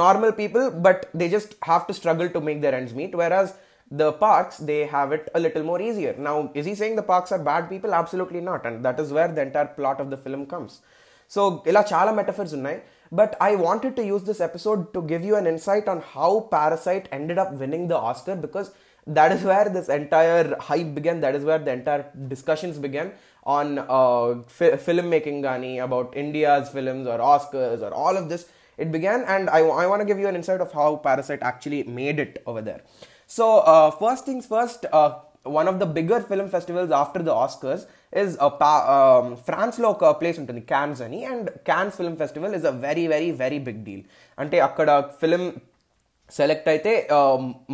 normal 0.00 0.32
people 0.32 0.64
but 0.86 0.98
they 1.14 1.28
just 1.28 1.50
have 1.70 1.86
to 1.88 1.94
struggle 2.00 2.28
to 2.36 2.40
make 2.48 2.60
their 2.64 2.74
ends 2.74 2.94
meet 3.00 3.14
whereas 3.14 3.48
the 3.90 4.12
parks 4.12 4.58
they 4.58 4.80
have 4.86 5.12
it 5.12 5.28
a 5.34 5.40
little 5.40 5.62
more 5.62 5.80
easier. 5.80 6.14
Now, 6.18 6.50
is 6.54 6.66
he 6.66 6.74
saying 6.74 6.96
the 6.96 7.02
parks 7.02 7.32
are 7.32 7.38
bad 7.38 7.68
people? 7.70 7.94
Absolutely 7.94 8.40
not, 8.40 8.66
and 8.66 8.84
that 8.84 9.00
is 9.00 9.12
where 9.12 9.28
the 9.28 9.42
entire 9.42 9.66
plot 9.66 10.00
of 10.00 10.10
the 10.10 10.18
film 10.26 10.44
comes. 10.46 10.72
So 11.30 11.40
ఇలా 11.70 11.80
చాలా 11.90 12.10
metaphors 12.18 12.52
ఉన్నాయి 12.58 12.78
but 13.18 13.32
I 13.46 13.50
wanted 13.64 13.94
to 13.98 14.02
use 14.10 14.22
this 14.28 14.40
episode 14.46 14.82
to 14.94 15.00
give 15.10 15.22
you 15.28 15.34
an 15.40 15.48
insight 15.50 15.88
on 15.92 16.00
how 16.12 16.30
parasite 16.52 17.06
ended 17.16 17.40
up 17.42 17.52
winnowing 17.62 17.88
the 17.92 17.96
Oscar 18.10 18.38
because 18.44 18.68
that 19.06 19.30
is 19.36 19.42
where 19.50 19.68
this 19.76 19.88
entire 19.98 20.46
hype 20.68 20.90
began 20.98 21.18
that 21.24 21.34
is 21.34 21.44
where 21.50 21.62
the 21.66 21.72
entire 21.72 22.02
discussions 22.32 22.76
began 22.86 23.08
on 23.56 23.66
uh, 23.98 24.26
fi- 24.58 24.76
filmmaking 24.86 25.38
gani 25.42 25.74
about 25.86 26.08
india's 26.24 26.68
films 26.68 27.06
or 27.06 27.18
oscars 27.32 27.80
or 27.80 27.92
all 28.02 28.16
of 28.22 28.26
this 28.32 28.42
it 28.78 28.90
began 28.96 29.20
and 29.34 29.44
i, 29.50 29.60
I 29.82 29.86
want 29.86 30.00
to 30.02 30.08
give 30.10 30.18
you 30.18 30.28
an 30.28 30.36
insight 30.36 30.60
of 30.60 30.72
how 30.72 30.88
parasite 31.06 31.42
actually 31.52 31.80
made 32.00 32.18
it 32.18 32.34
over 32.46 32.62
there 32.68 32.82
so 33.38 33.46
uh, 33.74 33.90
first 34.02 34.24
things 34.28 34.44
first 34.46 34.84
uh, 34.92 35.10
one 35.60 35.68
of 35.72 35.78
the 35.82 35.86
bigger 35.96 36.20
film 36.30 36.46
festivals 36.54 36.90
after 37.00 37.20
the 37.28 37.34
oscars 37.44 37.82
is 38.22 38.30
a 38.40 38.50
pa- 38.60 38.84
um, 38.96 39.26
france 39.48 39.76
లో 39.82 39.88
ఒక 39.94 40.04
place 40.20 40.38
ఉంటుంది 40.42 40.62
Cannes 40.72 41.00
అని 41.06 41.20
and 41.32 41.48
Cannes 41.70 41.96
film 42.00 42.16
festival 42.22 42.54
is 42.58 42.66
a 42.72 42.74
very 42.86 43.04
very 43.14 43.30
very 43.42 43.60
big 43.68 43.80
deal 43.88 44.04
అంటే 44.38 44.58
అక్కడ 44.68 44.90
film 45.22 45.48
select 46.30 46.66
అయితే 46.72 46.92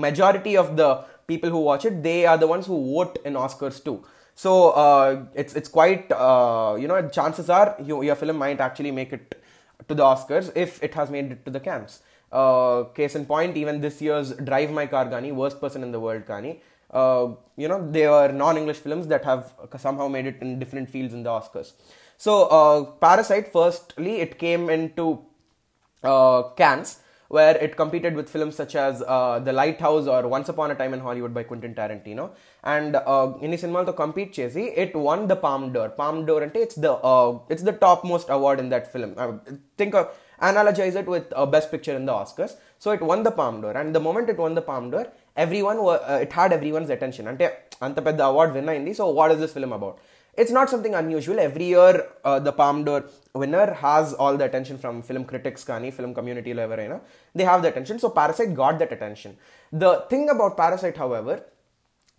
majority 0.04 0.52
of 0.62 0.72
the 0.80 0.84
people 1.31 1.49
who 1.55 1.61
watch 1.69 1.85
it 1.89 2.01
they 2.07 2.19
are 2.25 2.37
the 2.43 2.49
ones 2.55 2.65
who 2.71 2.77
vote 2.93 3.19
in 3.25 3.33
oscars 3.45 3.83
too. 3.83 3.97
So 4.43 4.51
uh, 4.83 5.25
it's 5.41 5.53
it's 5.59 5.71
quite 5.77 6.11
uh, 6.11 6.77
you 6.81 6.87
know 6.91 6.97
chances 7.17 7.49
are 7.49 7.75
you, 7.87 8.03
your 8.09 8.15
film 8.15 8.37
might 8.43 8.61
actually 8.67 8.91
make 8.99 9.11
it 9.17 9.35
to 9.87 9.95
the 10.01 10.03
oscars 10.03 10.51
if 10.55 10.81
it 10.87 10.93
has 10.99 11.09
made 11.15 11.31
it 11.35 11.45
to 11.45 11.51
the 11.51 11.59
cannes. 11.59 12.01
Uh, 12.31 12.83
case 12.97 13.15
in 13.19 13.25
point 13.25 13.57
even 13.57 13.81
this 13.85 14.01
year's 14.05 14.33
drive 14.49 14.71
my 14.79 14.85
car 14.85 15.05
gani 15.13 15.31
worst 15.39 15.59
person 15.61 15.81
in 15.85 15.91
the 15.95 15.99
world 15.99 16.25
gani 16.27 16.51
uh, 16.91 17.27
you 17.57 17.67
know 17.71 17.79
they 17.95 18.05
are 18.05 18.31
non-english 18.31 18.77
films 18.77 19.07
that 19.07 19.25
have 19.25 19.53
somehow 19.85 20.07
made 20.07 20.27
it 20.31 20.37
in 20.41 20.59
different 20.59 20.89
fields 20.89 21.13
in 21.13 21.23
the 21.23 21.29
oscars. 21.29 21.73
So 22.17 22.45
uh, 22.57 22.83
parasite 23.05 23.51
firstly 23.51 24.15
it 24.25 24.37
came 24.37 24.69
into 24.69 25.05
uh, 26.03 26.43
cannes 26.61 26.99
where 27.29 27.55
it 27.57 27.75
competed 27.77 28.15
with 28.15 28.27
films 28.29 28.55
such 28.55 28.75
as 28.75 29.03
uh, 29.07 29.39
The 29.39 29.53
Lighthouse 29.53 30.07
or 30.07 30.27
Once 30.27 30.49
Upon 30.49 30.71
a 30.71 30.75
Time 30.75 30.93
in 30.93 30.99
Hollywood 30.99 31.33
by 31.33 31.43
Quentin 31.43 31.75
Tarantino. 31.75 32.31
And 32.63 32.95
uh, 32.95 33.33
in 33.41 33.51
this 33.51 33.61
cinema, 33.61 33.85
to 33.85 33.93
compete 33.93 34.33
chesi, 34.33 34.73
it 34.75 34.95
won 34.95 35.27
the 35.27 35.35
Palme 35.35 35.71
d'Or. 35.71 35.89
Palme 35.89 36.25
d'Or, 36.25 36.51
it's 36.53 36.75
the 36.75 36.93
uh, 36.93 37.39
it's 37.47 37.61
the 37.63 37.71
topmost 37.71 38.29
award 38.29 38.59
in 38.59 38.69
that 38.69 38.91
film. 38.91 39.13
Uh, 39.15 39.33
think 39.77 39.93
of 39.93 40.09
analogize 40.41 40.95
it 40.95 41.05
with 41.05 41.31
uh, 41.35 41.45
Best 41.45 41.69
Picture 41.69 41.95
in 41.95 42.05
the 42.05 42.11
Oscars. 42.11 42.55
So 42.79 42.91
it 42.91 43.01
won 43.01 43.23
the 43.23 43.31
Palme 43.31 43.61
d'Or, 43.61 43.77
and 43.77 43.93
the 43.93 43.99
moment 43.99 44.29
it 44.29 44.37
won 44.37 44.55
the 44.55 44.61
Palme 44.61 44.89
d'Or, 44.89 45.07
everyone 45.37 45.77
it 46.25 46.33
had 46.33 46.51
everyone's 46.51 46.89
attention. 46.89 47.27
Ante, 47.27 47.49
ante 47.81 48.01
the 48.01 48.25
award 48.25 48.53
winner 48.53 48.73
in 48.73 48.85
the, 48.85 48.93
so 48.93 49.09
what 49.09 49.31
is 49.31 49.39
this 49.39 49.53
film 49.53 49.71
about? 49.73 49.99
It's 50.41 50.51
not 50.51 50.69
something 50.69 50.95
unusual. 50.95 51.37
Every 51.37 51.65
year, 51.65 52.07
uh, 52.23 52.39
the 52.39 52.53
Palme 52.53 52.85
d'Or 52.85 53.03
winner 53.33 53.73
has 53.73 54.13
all 54.13 54.37
the 54.37 54.45
attention 54.45 54.77
from 54.77 55.01
film 55.01 55.25
critics, 55.25 55.65
kani, 55.65 55.93
film 55.93 56.13
community, 56.13 56.53
level, 56.53 56.77
know, 56.77 57.01
they 57.35 57.43
have 57.43 57.61
the 57.61 57.67
attention. 57.67 57.99
So 57.99 58.09
Parasite 58.09 58.53
got 58.55 58.79
that 58.79 58.93
attention. 58.93 59.37
The 59.73 60.05
thing 60.09 60.29
about 60.29 60.55
Parasite, 60.55 60.95
however, 60.95 61.43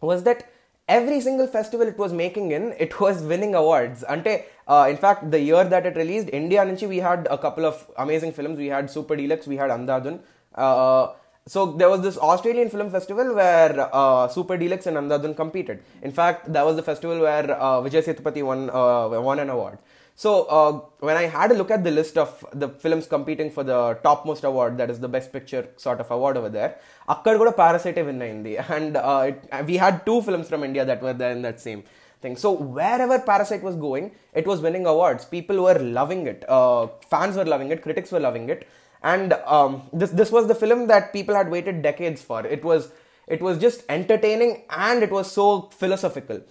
was 0.03 0.23
that 0.25 0.51
every 0.87 1.21
single 1.23 1.47
festival 1.47 1.87
it 1.87 1.97
was 1.97 2.13
making 2.13 2.51
in, 2.53 2.75
it 2.79 3.01
was 3.01 3.23
winning 3.23 3.55
awards. 3.55 4.03
Ante, 4.03 4.45
uh, 4.69 4.87
in 4.91 4.99
fact, 4.99 5.31
the 5.31 5.41
year 5.41 5.65
that 5.65 5.87
it 5.87 5.97
released, 5.97 6.29
India 6.31 6.61
nunchi 6.61 6.87
we 6.87 6.99
had 6.99 7.27
a 7.31 7.39
couple 7.39 7.65
of 7.65 7.91
amazing 7.97 8.33
films. 8.33 8.59
We 8.59 8.67
had 8.67 8.91
Super 8.91 9.17
Deluxe, 9.17 9.47
we 9.47 9.57
had 9.57 9.71
Andhadhun. 9.71 10.21
Uh, 10.55 11.13
so 11.47 11.73
there 11.73 11.89
was 11.89 12.03
this 12.03 12.19
Australian 12.19 12.69
Film 12.69 12.91
Festival 12.91 13.35
where 13.35 13.89
uh, 13.95 14.29
Super 14.29 14.57
Deluxe 14.57 14.87
and 14.87 14.97
Andhadhun 14.97 15.35
competed. 15.35 15.83
In 16.03 16.13
fact, 16.13 16.53
that 16.53 16.65
was 16.65 16.77
the 16.77 16.83
festival 16.83 17.19
where 17.19 17.51
uh, 17.51 17.81
Vijay 17.81 18.05
Sethupathi 18.05 18.43
won 18.45 18.69
uh, 18.71 19.21
won 19.21 19.39
an 19.39 19.49
award. 19.49 19.79
So 20.15 20.45
uh, 20.45 20.73
when 20.99 21.17
I 21.17 21.23
had 21.23 21.51
a 21.51 21.55
look 21.55 21.71
at 21.71 21.83
the 21.83 21.91
list 21.91 22.19
of 22.19 22.45
the 22.53 22.69
films 22.69 23.07
competing 23.07 23.51
for 23.51 23.65
the 23.65 23.99
topmost 24.03 24.45
award, 24.45 24.77
that 24.77 24.91
is 24.91 25.01
the 25.01 25.09
best 25.09 25.33
picture 25.33 25.67
sort 25.77 25.99
of 25.99 26.11
award 26.11 26.37
over 26.37 26.51
there, 26.51 26.77
akkad 27.09 27.39
kuda 27.39 27.57
Parasite 27.57 28.05
win 28.05 28.21
indi, 28.21 28.59
and 28.77 28.99
uh, 28.99 29.31
it, 29.31 29.67
we 29.67 29.79
had 29.79 30.05
two 30.05 30.21
films 30.21 30.47
from 30.47 30.63
India 30.63 30.85
that 30.85 31.01
were 31.03 31.15
there 31.15 31.33
in 31.33 31.41
that 31.41 31.59
same 31.59 31.85
thing. 32.21 32.37
So 32.37 32.53
wherever 32.53 33.19
Parasite 33.19 33.63
was 33.63 33.77
going, 33.77 34.13
it 34.35 34.47
was 34.47 34.61
winning 34.61 34.85
awards. 34.85 35.25
People 35.25 35.63
were 35.63 35.79
loving 35.79 36.27
it. 36.27 36.45
Uh, 36.47 36.89
fans 37.09 37.37
were 37.37 37.47
loving 37.47 37.71
it. 37.71 37.83
Critics 37.83 38.13
were 38.13 38.21
loving 38.21 38.51
it 38.51 38.69
and 39.03 39.33
um, 39.47 39.83
this 39.93 40.11
this 40.11 40.31
was 40.31 40.47
the 40.47 40.55
film 40.55 40.87
that 40.89 41.13
people 41.13 41.35
had 41.35 41.51
waited 41.51 41.83
decades 41.83 42.23
for. 42.23 42.47
It 42.47 42.65
was 42.65 42.93
it 43.27 43.41
was 43.41 43.59
just 43.59 43.83
entertaining 43.89 44.65
and 44.71 45.03
it 45.03 45.11
was 45.11 45.31
so 45.31 45.71
philosophical. 45.71 46.43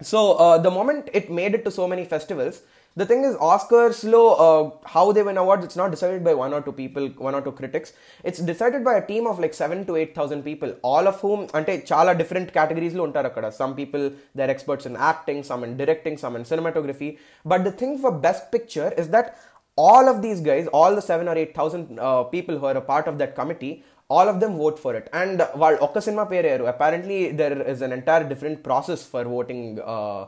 So 0.00 0.32
uh, 0.32 0.58
the 0.58 0.70
moment 0.70 1.10
it 1.12 1.30
made 1.30 1.54
it 1.54 1.64
to 1.64 1.70
so 1.70 1.86
many 1.86 2.04
festivals, 2.04 2.62
the 2.94 3.06
thing 3.06 3.24
is 3.24 3.34
oscars 3.36 3.94
slow 3.94 4.24
uh, 4.44 4.88
how 4.88 5.12
they 5.12 5.22
win 5.22 5.38
awards 5.38 5.64
it's 5.64 5.76
not 5.76 5.90
decided 5.90 6.22
by 6.22 6.34
one 6.34 6.52
or 6.52 6.60
two 6.60 6.72
people 6.72 7.06
one 7.26 7.34
or 7.34 7.40
two 7.40 7.52
critics 7.52 7.92
it's 8.22 8.38
decided 8.38 8.84
by 8.84 8.94
a 8.96 9.06
team 9.06 9.26
of 9.26 9.38
like 9.38 9.54
7 9.54 9.86
to 9.86 9.96
8000 9.96 10.42
people 10.42 10.74
all 10.82 11.08
of 11.08 11.18
whom 11.20 11.46
ante 11.54 11.78
chala 11.90 12.16
different 12.18 12.52
categories 12.58 12.94
lo 12.94 13.06
untaru 13.08 13.52
some 13.60 13.74
people 13.80 14.04
they're 14.34 14.52
experts 14.56 14.86
in 14.90 14.96
acting 15.12 15.40
some 15.50 15.64
in 15.68 15.72
directing 15.82 16.18
some 16.24 16.36
in 16.36 16.44
cinematography 16.52 17.10
but 17.52 17.64
the 17.68 17.74
thing 17.82 17.94
for 18.04 18.12
best 18.28 18.44
picture 18.56 18.90
is 19.04 19.08
that 19.16 19.28
all 19.75 20.07
of 20.09 20.21
these 20.21 20.41
guys, 20.41 20.67
all 20.67 20.95
the 20.95 21.01
seven 21.01 21.27
or 21.27 21.37
eight 21.37 21.55
thousand 21.55 21.99
uh, 21.99 22.23
people 22.23 22.57
who 22.57 22.65
are 22.65 22.77
a 22.77 22.81
part 22.81 23.07
of 23.07 23.17
that 23.19 23.35
committee, 23.35 23.83
all 24.09 24.27
of 24.27 24.39
them 24.39 24.57
vote 24.57 24.79
for 24.79 24.95
it. 24.95 25.09
And 25.13 25.41
while 25.61 25.77
ఒక్క 25.87 25.99
cinema 25.99 26.23
పేరు 26.33 26.67
apparently 26.73 27.31
there 27.31 27.61
is 27.73 27.81
an 27.87 27.91
entire 27.91 28.23
different 28.31 28.63
process 28.67 29.03
for 29.13 29.23
voting 29.23 29.61
uh, 29.95 30.25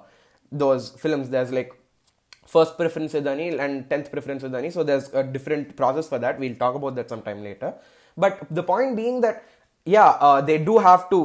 those 0.51 0.89
films. 1.03 1.29
There's 1.29 1.51
like 1.59 1.71
first 2.55 2.77
preference 2.77 3.13
idani 3.13 3.47
and 3.65 3.87
10th 3.89 4.11
preference 4.11 4.43
idani. 4.43 4.71
So 4.77 4.83
there's 4.83 5.09
a 5.21 5.23
different 5.23 5.75
process 5.75 6.07
for 6.07 6.19
that. 6.19 6.39
We'll 6.39 6.55
talk 6.55 6.75
about 6.75 6.95
that 6.95 7.09
sometime 7.09 7.43
later. 7.43 7.73
But 8.17 8.39
the 8.49 8.63
point 8.63 8.95
being 8.95 9.21
that, 9.21 9.43
yeah, 9.85 10.09
uh, 10.27 10.41
they 10.41 10.57
do 10.57 10.77
have 10.77 11.09
to 11.11 11.19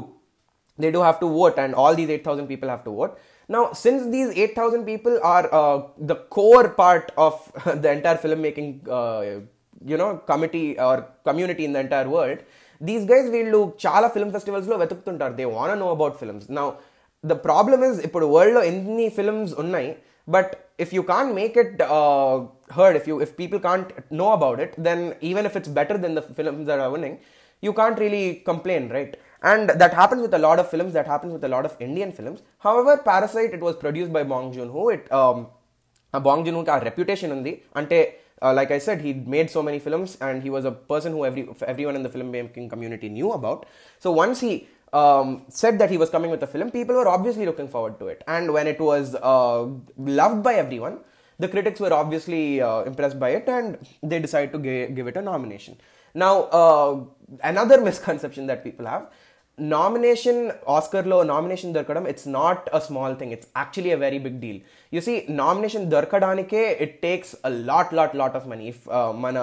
they 0.83 0.90
do 0.90 1.00
have 1.02 1.21
to 1.21 1.26
vote 1.26 1.56
and 1.59 1.75
all 1.75 1.94
these 1.94 2.11
8000 2.11 2.47
people 2.47 2.68
have 2.68 2.85
to 2.85 2.90
vote 2.90 3.18
now 3.49 3.62
since 3.85 4.02
these 4.14 4.30
8000 4.44 4.85
people 4.85 5.14
are 5.23 5.44
uh, 5.52 5.76
the 6.11 6.16
core 6.37 6.68
part 6.83 7.06
of 7.16 7.35
the 7.83 7.90
entire 7.97 8.18
filmmaking 8.25 8.68
uh, 8.99 9.21
you 9.90 9.97
know 10.00 10.11
committee 10.30 10.78
or 10.78 10.97
community 11.28 11.64
in 11.64 11.73
the 11.76 11.83
entire 11.87 12.09
world 12.16 12.40
these 12.80 13.04
guys 13.11 13.26
వీళ్ళు 13.35 13.61
చాలా 13.85 14.06
film 14.14 14.33
ఫెస్టివల్స్లో 14.37 14.76
వెతుకుతుంటారు 14.80 15.35
they 15.40 15.44
want 15.56 15.78
know 15.85 15.88
about 15.97 16.16
films 16.23 16.49
now 16.59 16.66
the 17.25 17.37
problem 17.47 17.85
is 17.88 18.00
ఇప్పుడు 18.06 18.26
వరల్డ్లో 18.35 18.62
ఎన్ని 18.71 19.06
films 19.18 19.54
ఉన్నాయి 19.62 19.90
but 20.28 20.52
if 20.85 20.92
you 20.97 21.02
can't 21.12 21.33
make 21.40 21.56
it 21.62 21.80
heard 22.78 22.97
if 23.00 23.06
you 23.11 23.16
if 23.26 23.33
people 23.40 23.61
can't 23.68 23.90
know 24.23 24.26
about 24.38 24.61
it 24.66 24.75
then 24.88 25.04
even 25.30 25.47
if 25.50 25.56
it's 25.61 25.73
better 25.80 26.00
then 26.04 26.16
the 26.21 26.23
films 26.38 26.66
there 26.71 26.83
are 26.87 26.92
winning 26.97 27.18
you 27.62 27.73
can't 27.73 27.99
really 28.04 28.25
complain, 28.50 28.83
right? 28.97 29.12
And 29.41 29.69
that 29.69 29.93
happens 29.93 30.22
with 30.22 30.34
a 30.34 30.38
lot 30.38 30.60
of 30.60 30.69
films, 30.69 30.93
that 30.93 31.08
happens 31.08 31.34
with 31.34 31.43
a 31.43 31.48
lot 31.48 31.65
of 31.65 31.75
Indian 31.79 32.12
films. 32.12 32.41
However, 32.60 32.98
Parasite, 32.98 33.53
it 33.53 33.62
was 33.62 33.75
produced 33.75 34.12
by 34.12 34.24
Bong 34.24 34.51
Joon 34.51 34.69
Ho. 34.69 34.89
It, 34.89 35.12
um, 35.12 35.48
uh, 36.13 36.19
Bong 36.19 36.43
Joon 36.43 36.55
Ho 36.55 36.63
ka 36.63 36.75
reputation 36.77 37.31
undi. 37.31 37.63
Ante, 37.75 38.15
uh, 38.41 38.53
like 38.53 38.72
I 38.72 38.79
said, 38.79 39.01
he 39.01 39.13
made 39.13 39.50
so 39.50 39.63
many 39.63 39.79
films 39.79 40.17
and 40.22 40.43
he 40.43 40.50
was 40.50 40.65
a 40.65 40.72
person 40.72 41.13
who 41.13 41.25
every, 41.25 41.48
everyone 41.65 41.96
in 41.96 42.03
the 42.03 42.10
filmmaking 42.10 42.69
community 42.69 43.10
knew 43.10 43.31
about. 43.31 43.65
So 44.00 44.12
once 44.12 44.41
he 44.41 44.67
um, 44.91 45.43
said 45.50 45.79
that 45.79 45.89
he 45.89 45.98
was 45.98 46.10
coming 46.10 46.31
with 46.31 46.43
a 46.43 46.48
film, 46.48 46.72
people 46.72 46.96
were 46.96 47.08
obviously 47.08 47.46
looking 47.46 47.67
forward 47.67 48.00
to 48.00 48.08
it. 48.08 48.24
And 48.27 48.51
when 48.53 48.67
it 48.67 48.79
was 48.79 49.15
uh, 49.15 49.67
loved 49.98 50.43
by 50.43 50.55
everyone, 50.55 51.00
the 51.38 51.48
critics 51.48 51.79
were 51.79 51.93
obviously 51.93 52.62
uh, 52.62 52.81
impressed 52.84 53.19
by 53.19 53.29
it 53.29 53.48
and 53.48 53.77
they 54.03 54.19
decided 54.19 54.51
to 54.51 54.60
g- 54.60 54.93
give 54.93 55.08
it 55.08 55.15
a 55.15 55.22
nomination. 55.22 55.77
Now, 56.13 56.43
uh, 56.43 57.03
another 57.43 57.81
misconception 57.89 58.48
that 58.48 58.63
people 58.63 58.86
have 58.86 59.10
nomination 59.68 60.40
ఆస్కర్లో 60.68 61.18
nomination 61.25 61.75
దొరకడం 61.75 62.04
it's 62.12 62.28
not 62.37 62.64
a 62.68 62.80
small 62.87 63.14
thing 63.18 63.33
it's 63.33 63.49
actually 63.56 63.92
a 63.92 63.99
very 63.99 64.18
big 64.18 64.38
deal 64.40 64.59
you 64.92 65.00
see 65.00 65.14
nomination 65.40 65.85
దొరకడానికే 65.90 66.62
it 66.85 66.97
takes 67.02 67.35
a 67.44 67.50
lot 67.68 67.92
lot 67.94 68.14
lot 68.16 68.37
of 68.37 68.47
money 68.52 68.64
if 68.73 68.83
మన 69.16 69.37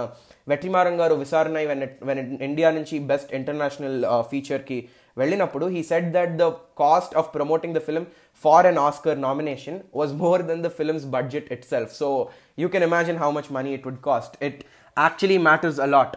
వెట్రిమారం 0.47 0.95
గారు 0.99 1.15
విచారణ 1.15 1.59
when 1.69 1.83
when 2.09 2.19
India 2.41 2.71
నుంచి 2.71 2.97
best 3.11 3.31
international 3.33 3.99
ఫీచర్కి 4.31 4.79
వెళ్ళినప్పుడు 5.17 5.65
he 5.67 5.83
said 5.83 6.09
that 6.11 6.35
the 6.37 6.45
cost 6.81 7.15
of 7.21 7.29
promoting 7.33 7.75
the 7.75 7.81
film 7.87 8.07
for 8.37 8.67
an 8.67 8.79
Oscar 8.79 9.19
nomination 9.19 9.79
was 9.95 10.13
more 10.21 10.43
than 10.43 10.63
the 10.63 10.71
films 10.77 11.07
budget 11.15 11.47
it 11.55 11.65
self 11.65 11.93
so 11.95 12.09
you 12.57 12.69
can 12.75 12.87
imagine 12.89 13.21
how 13.23 13.31
much 13.31 13.49
money 13.51 13.71
it 13.77 13.87
would 13.89 14.03
cost 14.09 14.35
it 14.49 14.59
actually 14.97 15.39
matters 15.47 15.81
a 15.81 15.89
lot 15.89 16.15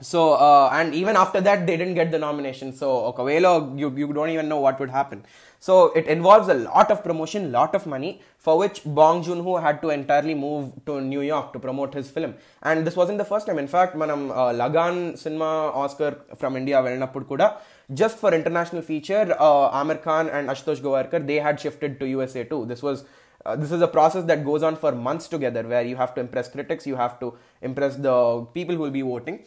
so 0.00 0.34
uh, 0.34 0.70
and 0.72 0.94
even 0.94 1.16
after 1.16 1.40
that 1.40 1.66
they 1.66 1.76
didn't 1.76 1.94
get 1.94 2.10
the 2.12 2.18
nomination. 2.18 2.72
So 2.72 3.12
Coelho 3.12 3.74
you, 3.76 3.90
you 3.96 4.12
don't 4.12 4.30
even 4.30 4.48
know 4.48 4.60
what 4.60 4.78
would 4.78 4.90
happen. 4.90 5.24
So 5.60 5.86
it 5.92 6.06
involves 6.06 6.48
a 6.48 6.54
lot 6.54 6.90
of 6.92 7.02
promotion 7.02 7.50
lot 7.50 7.74
of 7.74 7.84
money 7.84 8.22
for 8.38 8.56
which 8.56 8.82
Bong 8.84 9.24
Joon-ho 9.24 9.56
had 9.56 9.82
to 9.82 9.90
entirely 9.90 10.34
move 10.34 10.72
to 10.86 11.00
New 11.00 11.22
York 11.22 11.52
to 11.52 11.58
promote 11.58 11.94
his 11.94 12.08
film. 12.08 12.36
And 12.62 12.86
this 12.86 12.94
wasn't 12.94 13.18
the 13.18 13.24
first 13.24 13.48
time. 13.48 13.58
In 13.58 13.66
fact 13.66 13.96
manam 13.96 14.30
uh, 14.30 14.52
Lagan 14.52 15.16
cinema 15.16 15.72
Oscar 15.84 16.16
from 16.36 16.56
India 16.56 16.76
vellinappudu 16.76 17.26
kuda 17.26 17.56
just 17.92 18.18
for 18.18 18.32
international 18.32 18.82
feature 18.82 19.34
uh, 19.38 19.82
Aamir 19.82 20.00
Khan 20.00 20.28
and 20.28 20.48
Ashutosh 20.48 20.80
Gowariker 20.80 21.26
they 21.26 21.40
had 21.40 21.58
shifted 21.58 21.98
to 21.98 22.06
USA 22.06 22.44
too. 22.44 22.66
This 22.66 22.82
was 22.82 23.04
uh, 23.44 23.56
this 23.56 23.72
is 23.72 23.80
a 23.80 23.88
process 23.88 24.24
that 24.24 24.44
goes 24.44 24.62
on 24.62 24.76
for 24.76 24.92
months 24.92 25.26
together 25.26 25.62
where 25.62 25.82
you 25.82 25.96
have 25.96 26.14
to 26.14 26.20
impress 26.20 26.48
critics 26.48 26.86
you 26.86 26.96
have 26.96 27.18
to 27.18 27.34
impress 27.62 27.96
the 27.96 28.46
people 28.54 28.76
who 28.76 28.82
will 28.82 28.90
be 28.90 29.02
voting. 29.02 29.44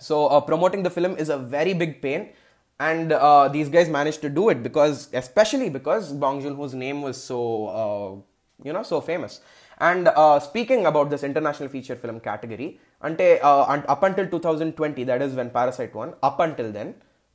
So 0.00 0.26
uh, 0.26 0.40
promoting 0.40 0.82
the 0.82 0.90
film 0.90 1.16
is 1.16 1.28
a 1.28 1.38
very 1.38 1.74
big 1.74 2.00
pain, 2.02 2.30
and 2.78 3.12
uh, 3.12 3.48
these 3.48 3.68
guys 3.68 3.88
managed 3.88 4.22
to 4.22 4.30
do 4.30 4.48
it 4.48 4.62
because, 4.62 5.08
especially 5.12 5.68
because 5.68 6.12
Bong 6.12 6.40
Joon-ho's 6.40 6.74
name 6.74 7.02
was 7.02 7.22
so, 7.22 7.40
uh, 7.68 8.64
you 8.66 8.72
know, 8.72 8.82
so 8.82 9.00
famous. 9.00 9.40
And 9.78 10.08
uh, 10.08 10.40
speaking 10.40 10.86
about 10.86 11.10
this 11.10 11.22
international 11.22 11.68
feature 11.68 11.96
film 11.96 12.20
category, 12.20 12.80
ante 13.02 13.40
uh, 13.40 13.62
up 13.94 14.02
until 14.02 14.26
2020, 14.26 15.04
that 15.04 15.22
is 15.22 15.34
when 15.34 15.50
Parasite 15.50 15.94
won. 15.94 16.14
Up 16.22 16.40
until 16.40 16.72
then, 16.72 16.94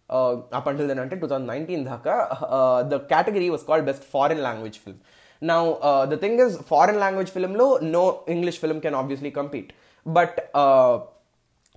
uh, 0.09 0.33
up 0.51 0.67
until 0.67 0.87
then, 0.87 0.99
until 0.99 1.19
2019, 1.19 1.85
dhaka, 1.85 2.89
the 2.89 2.99
category 3.01 3.49
was 3.49 3.63
called 3.63 3.85
Best 3.85 4.03
Foreign 4.03 4.41
Language 4.41 4.79
Film. 4.79 4.99
Now, 5.41 6.05
the 6.05 6.17
thing 6.17 6.39
is, 6.39 6.57
foreign 6.57 6.97
language 6.97 7.29
film 7.29 7.53
lo, 7.53 7.77
no 7.77 8.23
English 8.27 8.57
film 8.57 8.79
can 8.81 8.95
obviously 8.95 9.31
compete. 9.31 9.73
But 10.05 10.49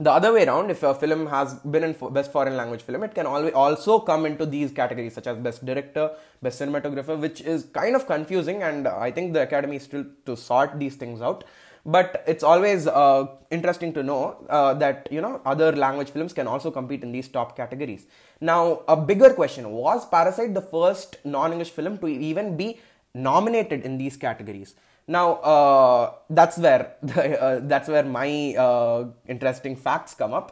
the 0.01 0.13
other 0.13 0.33
way 0.33 0.47
around, 0.47 0.71
if 0.71 0.83
a 0.83 0.95
film 0.95 1.27
has 1.27 1.55
been 1.55 1.83
in 1.83 1.95
fo- 1.95 2.11
best 2.11 2.31
foreign 2.31 2.57
language 2.57 2.83
film, 2.83 3.03
it 3.03 3.15
can 3.15 3.27
always 3.27 3.53
also 3.53 3.99
come 3.99 4.27
into 4.27 4.47
these 4.47 4.71
categories 4.71 5.15
such 5.15 5.27
as 5.27 5.37
best 5.39 5.65
director, 5.67 6.11
best 6.41 6.61
cinematographer, 6.61 7.19
which 7.19 7.41
is 7.41 7.65
kind 7.73 7.97
of 7.97 8.07
confusing, 8.07 8.63
and 8.63 8.87
I 8.87 9.11
think 9.11 9.33
the 9.33 9.43
academy 9.43 9.77
is 9.77 9.83
still 9.83 10.05
to 10.27 10.37
sort 10.37 10.79
these 10.79 10.95
things 10.95 11.21
out. 11.21 11.45
But 11.85 12.23
it's 12.27 12.45
always 12.45 12.87
uh, 12.87 13.27
interesting 13.51 13.93
to 13.95 14.03
know 14.03 14.45
uh, 14.51 14.75
that 14.75 15.09
you 15.11 15.21
know 15.21 15.41
other 15.45 15.73
language 15.75 16.11
films 16.11 16.33
can 16.33 16.47
also 16.47 16.71
compete 16.71 17.03
in 17.03 17.13
these 17.13 17.29
top 17.29 17.57
categories. 17.57 18.07
Now, 18.41 18.83
a 18.87 18.97
bigger 18.97 19.33
question: 19.33 19.71
Was 19.71 20.07
Parasite 20.07 20.55
the 20.55 20.63
first 20.63 21.17
non-English 21.25 21.71
film 21.71 21.99
to 21.99 22.09
even 22.09 22.57
be 22.57 22.79
nominated 23.15 23.83
in 23.83 23.97
these 23.99 24.17
categories? 24.17 24.75
Now 25.08 25.26
uh, 25.54 26.02
that's 26.38 26.58
where 26.66 26.84
the, 27.02 27.24
uh, 27.46 27.60
that's 27.72 27.90
where 27.94 28.06
my 28.20 28.30
uh, 28.66 29.00
interesting 29.28 29.76
facts 29.86 30.14
come 30.22 30.34
up. 30.40 30.48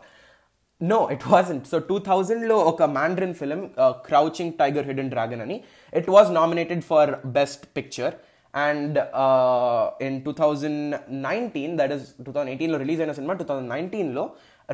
No, 0.81 0.99
it 1.15 1.23
wasn't. 1.27 1.63
So 1.71 1.77
2000 1.91 2.43
లో 2.51 2.57
ఒక 2.71 2.83
Mandarin 2.97 3.33
film, 3.41 3.61
uh, 3.83 3.93
Crouching 4.07 4.51
Tiger, 4.59 4.83
Hidden 4.89 5.09
Dragon 5.13 5.41
అని 5.45 5.57
it 6.01 6.07
was 6.15 6.27
nominated 6.39 6.81
for 6.91 7.05
Best 7.37 7.61
Picture. 7.77 8.13
And 8.53 8.97
uh, 9.23 9.83
in 10.05 10.13
2019, 10.23 11.77
that 11.79 11.91
is 11.97 12.01
2018 12.25 12.71
లో 12.71 12.77
release 12.83 13.01
అయిన 13.03 13.13
cinema 13.19 13.33
2019 13.41 14.09
లో 14.17 14.23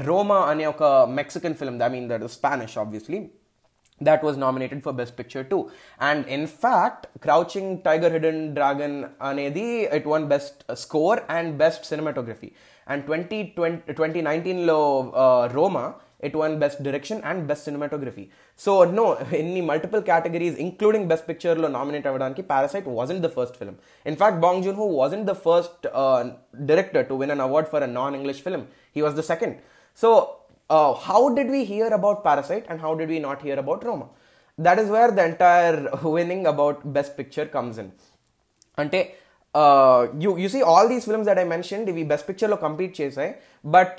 రోమా 0.07 0.39
అనే 0.51 0.65
ఒక 0.71 0.83
Mexican 1.19 1.57
film 1.59 1.77
I 1.87 1.89
mean 1.95 2.07
that 2.11 2.25
Spanish 2.37 2.77
obviously 2.83 3.19
that 4.04 4.22
was 4.22 4.36
nominated 4.36 4.82
for 4.82 4.92
best 4.92 5.16
picture 5.16 5.44
too. 5.44 5.70
And 5.98 6.26
in 6.26 6.46
fact 6.46 7.06
crouching 7.20 7.82
tiger 7.82 8.10
hidden 8.10 8.54
dragon 8.54 9.10
anedi 9.20 9.92
it 9.92 10.06
won 10.06 10.28
best 10.28 10.64
score 10.74 11.24
and 11.28 11.58
best 11.58 11.82
cinematography. 11.82 12.52
And 12.86 13.06
2020, 13.06 13.92
2019 13.94 14.66
lo 14.66 15.10
uh, 15.12 15.48
roma 15.52 15.96
it 16.20 16.34
won 16.36 16.58
best 16.58 16.82
direction 16.82 17.20
and 17.24 17.46
best 17.48 17.66
cinematography. 17.66 18.28
So 18.56 18.84
no 18.84 19.14
in 19.40 19.64
multiple 19.66 20.02
categories 20.02 20.56
including 20.56 21.08
best 21.08 21.26
picture 21.26 21.54
lo 21.54 21.68
nominate 21.68 22.04
avvadaniki 22.04 22.46
parasite 22.46 22.86
wasn't 22.86 23.22
the 23.22 23.32
first 23.38 23.56
film. 23.56 23.76
In 24.04 24.16
fact 24.16 24.40
bong 24.40 24.62
joon-ho 24.62 24.86
wasn't 25.02 25.26
the 25.26 25.34
first 25.34 25.86
uh, 25.92 26.30
director 26.66 27.04
to 27.04 27.14
win 27.14 27.30
an 27.30 27.40
award 27.40 27.68
for 27.68 27.80
a 27.80 27.86
non-english 27.86 28.40
film. 28.40 28.68
He 28.92 29.02
was 29.02 29.14
the 29.14 29.22
second. 29.22 29.58
So 29.94 30.41
uh, 30.71 30.93
how 30.95 31.21
did 31.29 31.49
we 31.49 31.63
hear 31.65 31.87
about 31.89 32.23
Parasite 32.23 32.65
and 32.69 32.79
how 32.79 32.93
did 32.95 33.09
we 33.09 33.19
not 33.19 33.41
hear 33.41 33.57
about 33.57 33.83
Roma? 33.83 34.07
That 34.59 34.79
is 34.79 34.89
where 34.89 35.11
the 35.11 35.25
entire 35.25 35.77
winning 36.03 36.45
about 36.47 36.91
Best 36.91 37.15
Picture 37.17 37.47
comes 37.47 37.77
in. 37.77 37.89
అంటే 38.77 38.99
you 40.23 40.31
you 40.41 40.47
see 40.55 40.59
all 40.71 40.89
these 40.91 41.05
films 41.07 41.27
that 41.29 41.39
I 41.43 41.45
mention 41.53 41.83
ఇవి 41.91 42.03
best 42.11 42.27
పిక్చర్లో 42.27 42.57
compete 42.65 42.93
చేశాయి 42.99 43.31
but 43.75 43.97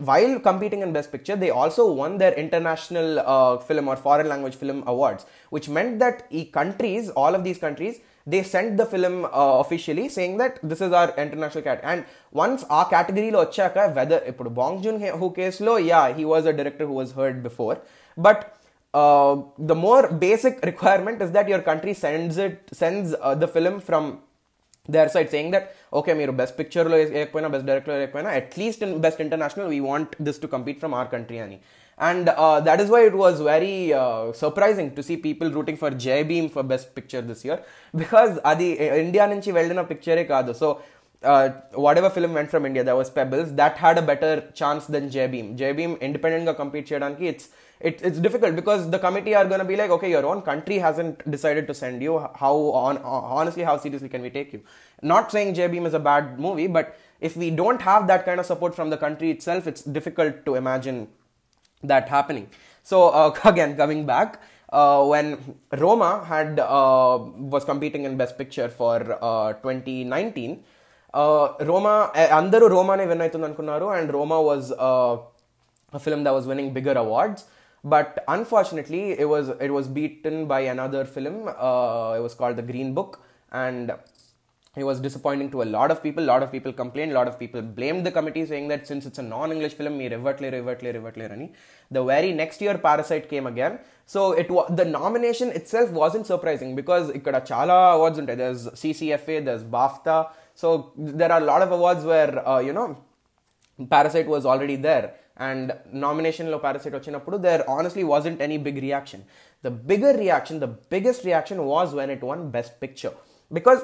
while 0.00 0.34
competing 0.48 0.84
in 0.86 0.92
best 0.96 1.12
picture 1.14 1.38
they 1.42 1.48
also 1.60 1.84
one 2.00 2.12
there 2.22 2.34
international 2.42 3.12
film 3.68 3.88
or 3.92 4.00
foreign 4.06 4.28
language 4.32 4.56
film 4.62 4.82
awards 4.92 5.24
which 5.56 5.70
meant 5.78 5.96
that 6.02 6.20
ఈ 6.40 6.42
countries 6.58 7.08
all 7.22 7.36
of 7.38 7.44
these 7.48 7.60
countries 7.66 7.98
they 8.26 8.42
sent 8.52 8.70
the 8.80 8.86
film 8.86 9.16
uh, 9.24 9.54
officially 9.64 10.06
saying 10.16 10.34
that 10.42 10.54
this 10.70 10.80
is 10.86 10.92
our 10.92 11.10
international 11.24 11.64
cat 11.68 11.80
and 11.92 12.00
once 12.42 12.60
ఆ 12.78 12.82
కేటగిరీలో 12.92 13.38
వచ్చాక 13.44 13.78
weather 13.98 14.24
ఇప్పుడు 14.32 14.50
బాంగ్ 14.60 14.80
June 14.86 15.00
who 15.22 15.28
కేసులో 15.40 15.74
yeah 15.90 16.02
he 16.18 16.26
was 16.34 16.48
a 16.52 16.56
director 16.60 16.88
who 16.90 16.96
was 17.00 17.12
heard 17.20 17.40
before 17.48 17.78
but 18.18 18.44
the 19.58 19.74
more 19.76 20.02
basic 20.26 20.64
requirement 20.64 21.20
is 21.22 21.30
that 21.32 21.48
your 21.48 21.60
country 21.60 21.92
sends 22.04 22.36
it 22.38 22.56
sends 22.72 23.14
uh, 23.14 23.34
the 23.34 23.48
film 23.56 23.80
from 23.80 24.04
their 24.88 25.08
side 25.14 25.28
saying 25.34 25.50
that 25.54 25.64
okay 25.98 26.14
మీరు 26.20 26.32
best 26.40 26.56
పిక్చర్లో 26.60 26.96
వేయకపోయినా 27.00 27.48
best 27.54 27.66
డైరెక్టర్లో 27.70 27.96
వేయకపోయినా 27.98 28.30
at least 28.40 28.82
in 28.86 28.94
best 29.06 29.20
international 29.24 29.68
we 29.74 29.80
want 29.90 30.14
this 30.28 30.40
to 30.44 30.48
compete 30.54 30.78
from 30.82 30.94
our 30.98 31.10
country 31.14 31.38
అని 31.46 31.58
and 31.97 32.29
uh, 32.29 32.59
that 32.59 32.81
is 32.81 32.89
why 32.89 33.05
it 33.05 33.13
was 33.13 33.39
very 33.39 33.93
uh, 33.93 34.33
surprising 34.33 34.95
to 34.95 35.03
see 35.03 35.17
people 35.17 35.49
rooting 35.51 35.77
for 35.77 35.91
Jai 35.91 36.23
Bhim 36.23 36.49
for 36.51 36.63
best 36.63 36.95
picture 36.95 37.21
this 37.21 37.45
year. 37.45 37.63
Because 37.95 38.39
adi 38.43 38.73
india 38.73 39.27
nunchi 39.27 39.53
veldina 39.53 39.87
picture 39.87 40.17
e 40.17 40.53
so 40.53 40.81
uh, 41.23 41.49
whatever 41.73 42.09
film 42.09 42.33
went 42.33 42.49
from 42.49 42.65
india 42.65 42.83
that 42.83 42.95
was 42.95 43.09
pebbles. 43.09 43.53
That 43.53 43.77
had 43.77 43.97
a 43.97 44.01
better 44.01 44.51
chance 44.53 44.87
than 44.87 45.09
jai 45.09 45.27
bhim 45.27 45.55
jai 45.55 45.73
bhim 45.73 45.99
independent 46.01 46.57
compete 46.57 46.87
cheyadaniki 46.87 47.29
it's 47.29 47.49
it's 47.79 48.19
difficult 48.19 48.55
because 48.55 48.89
the 48.89 48.97
committee 48.97 49.35
are 49.35 49.45
going 49.45 49.59
to 49.59 49.65
be 49.65 49.75
like 49.75 49.89
okay 49.91 50.09
your 50.09 50.25
own 50.25 50.41
country 50.41 50.77
hasn't 50.79 51.29
decided 51.29 51.67
to 51.67 51.73
send 51.73 52.01
you. 52.01 52.19
How 52.35 52.55
on 52.83 52.97
honestly 52.97 53.63
how 53.63 53.77
seriously 53.77 54.09
can 54.09 54.21
we 54.21 54.29
take 54.29 54.53
you? 54.53 54.61
Not 55.01 55.31
saying 55.31 55.53
jai 55.53 55.67
bhim 55.67 55.85
is 55.85 55.93
a 55.93 55.99
bad 55.99 56.39
movie 56.39 56.67
but 56.67 56.97
if 57.21 57.35
we 57.37 57.49
don't 57.51 57.81
have 57.81 58.07
that 58.07 58.25
kind 58.25 58.39
of 58.39 58.45
support 58.45 58.75
from 58.75 58.89
the 58.89 58.97
country 58.97 59.29
itself 59.31 59.67
it's 59.67 59.83
difficult 59.83 60.45
to 60.45 60.55
imagine 60.55 61.07
that 61.82 62.08
happening. 62.08 62.46
So 62.82 63.08
uh, 63.08 63.30
again, 63.44 63.76
coming 63.76 64.06
back, 64.06 64.40
uh, 64.70 65.04
when 65.06 65.56
Roma 65.72 66.24
had 66.24 66.60
uh, 66.60 67.18
was 67.54 67.64
competing 67.64 68.04
in 68.04 68.16
Best 68.16 68.36
Picture 68.36 68.68
for 68.68 69.18
uh, 69.20 69.52
2019, 69.54 70.62
uh, 71.14 71.54
Roma 71.70 71.94
అందరూ 72.38 72.64
రోమానే 72.68 73.04
win 73.10 73.22
అవుతుంది 73.24 73.46
అనుకున్నారు 73.48 73.86
and 73.98 74.10
Roma 74.18 74.38
was 74.48 74.70
a 75.92 76.00
film 76.06 76.20
that 76.24 76.34
was 76.38 76.46
winning 76.46 76.72
bigger 76.72 76.96
awards. 77.04 77.40
But 77.84 78.24
unfortunately, 78.28 79.12
it 79.12 79.28
was 79.32 79.48
it 79.66 79.70
was 79.70 79.86
beaten 79.98 80.36
by 80.52 80.60
another 80.74 81.04
film. 81.04 81.36
Uh, 81.48 82.16
it 82.18 82.22
was 82.26 82.34
called 82.34 82.56
The 82.56 82.66
Green 82.70 82.92
Book, 82.98 83.12
and 83.52 83.92
it 84.76 84.84
was 84.84 85.00
disappointing 85.00 85.50
to 85.50 85.62
a 85.62 85.68
lot 85.76 85.90
of 85.90 86.02
people. 86.02 86.22
A 86.22 86.28
lot 86.32 86.42
of 86.42 86.52
people 86.52 86.72
complained. 86.72 87.10
A 87.12 87.14
lot 87.14 87.26
of 87.26 87.38
people 87.38 87.60
blamed 87.62 88.06
the 88.06 88.12
committee, 88.12 88.44
saying 88.46 88.68
that 88.68 88.86
since 88.86 89.06
it's 89.06 89.18
a 89.18 89.22
non-English 89.22 89.74
film, 89.74 89.98
me 89.98 90.08
revertly, 90.08 90.50
revertly, 90.50 90.92
revertly, 90.92 91.26
rani. 91.26 91.52
The 91.90 92.04
very 92.04 92.32
next 92.32 92.60
year, 92.60 92.78
Parasite 92.78 93.28
came 93.28 93.46
again. 93.46 93.80
So 94.06 94.32
it 94.32 94.50
was 94.50 94.70
the 94.74 94.84
nomination 94.84 95.50
itself 95.50 95.90
wasn't 95.90 96.26
surprising 96.26 96.76
because 96.76 97.10
ikkada 97.10 97.46
chala 97.46 97.94
awards 97.94 98.18
untai. 98.18 98.36
There's 98.36 98.66
CCFA, 98.68 99.44
there's 99.44 99.64
BAFTA. 99.64 100.30
So 100.54 100.92
there 100.96 101.32
are 101.32 101.40
a 101.40 101.44
lot 101.44 101.62
of 101.62 101.72
awards 101.72 102.04
where 102.04 102.46
uh, 102.48 102.58
you 102.60 102.72
know 102.72 102.98
Parasite 103.90 104.28
was 104.28 104.46
already 104.46 104.76
there. 104.76 105.14
And 105.48 105.72
nomination 106.04 106.46
లో 106.52 106.58
Parasite 106.58 106.94
వచ్చినప్పుడు 106.98 107.36
there 107.48 107.60
honestly 107.74 108.04
wasn't 108.14 108.40
any 108.46 108.58
big 108.58 108.76
reaction. 108.86 109.20
The 109.66 109.70
bigger 109.90 110.12
reaction, 110.24 110.56
the 110.66 110.72
biggest 110.94 111.24
reaction 111.28 111.58
was 111.72 111.94
when 111.98 112.10
it 112.14 112.22
won 112.28 112.50
Best 112.56 112.72
Picture. 112.84 113.14
Because 113.58 113.80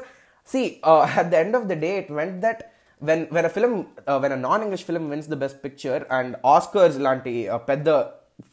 see, 0.48 0.66
uh, 0.82 1.02
at 1.20 1.30
the 1.32 1.38
end 1.44 1.54
of 1.54 1.64
the 1.70 1.76
day, 1.86 1.94
it 2.02 2.10
meant 2.18 2.36
that 2.46 2.60
when 3.00 3.20
when 3.36 3.44
a 3.50 3.52
film, 3.56 3.74
uh, 4.10 4.18
when 4.24 4.32
a 4.32 4.40
non-English 4.48 4.84
film 4.90 5.04
wins 5.12 5.26
the 5.26 5.40
Best 5.44 5.56
Picture 5.64 6.00
and 6.18 6.36
Oscars 6.54 6.96
లాంటి 7.06 7.34
uh, 7.54 7.60
పెద్ద 7.70 7.88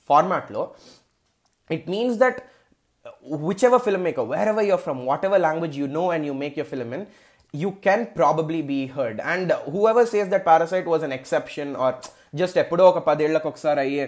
format 0.09 0.47
లో, 0.55 0.63
it 1.69 1.83
means 1.93 2.15
that 2.23 2.37
whichever 3.45 3.79
filmmaker, 3.87 4.23
wherever 4.33 4.61
you're 4.69 4.83
from, 4.87 4.99
whatever 5.11 5.37
language 5.49 5.75
you 5.81 5.87
know 5.97 6.07
and 6.15 6.23
you 6.29 6.33
make 6.43 6.55
your 6.61 6.69
film 6.73 6.89
in, 6.97 7.03
you 7.53 7.71
can 7.85 8.01
probably 8.19 8.61
be 8.73 8.81
heard. 8.97 9.17
And 9.33 9.47
whoever 9.73 10.03
says 10.11 10.27
that 10.33 10.43
Parasite 10.49 10.87
was 10.93 11.03
an 11.07 11.13
exception 11.19 11.69
or 11.83 11.91
just 12.41 12.55
ఎప్పుడో 12.61 12.83
ఒక 12.91 12.99
పదేళ్లకు 13.07 13.47
ఒకసారి 13.51 13.79
అయ్యే 13.85 14.05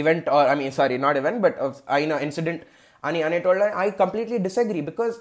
event 0.00 0.26
are 0.36 0.48
I 0.52 0.54
mean 0.60 0.74
sorry 0.80 0.96
not 1.04 1.18
event 1.20 1.40
but 1.44 1.56
అయిన 1.96 2.12
incident 2.26 2.64
అని 3.08 3.20
అనేటోళ్ళ 3.28 3.64
I 3.84 3.88
completely 4.02 4.38
disagree 4.48 4.80
because 4.90 5.14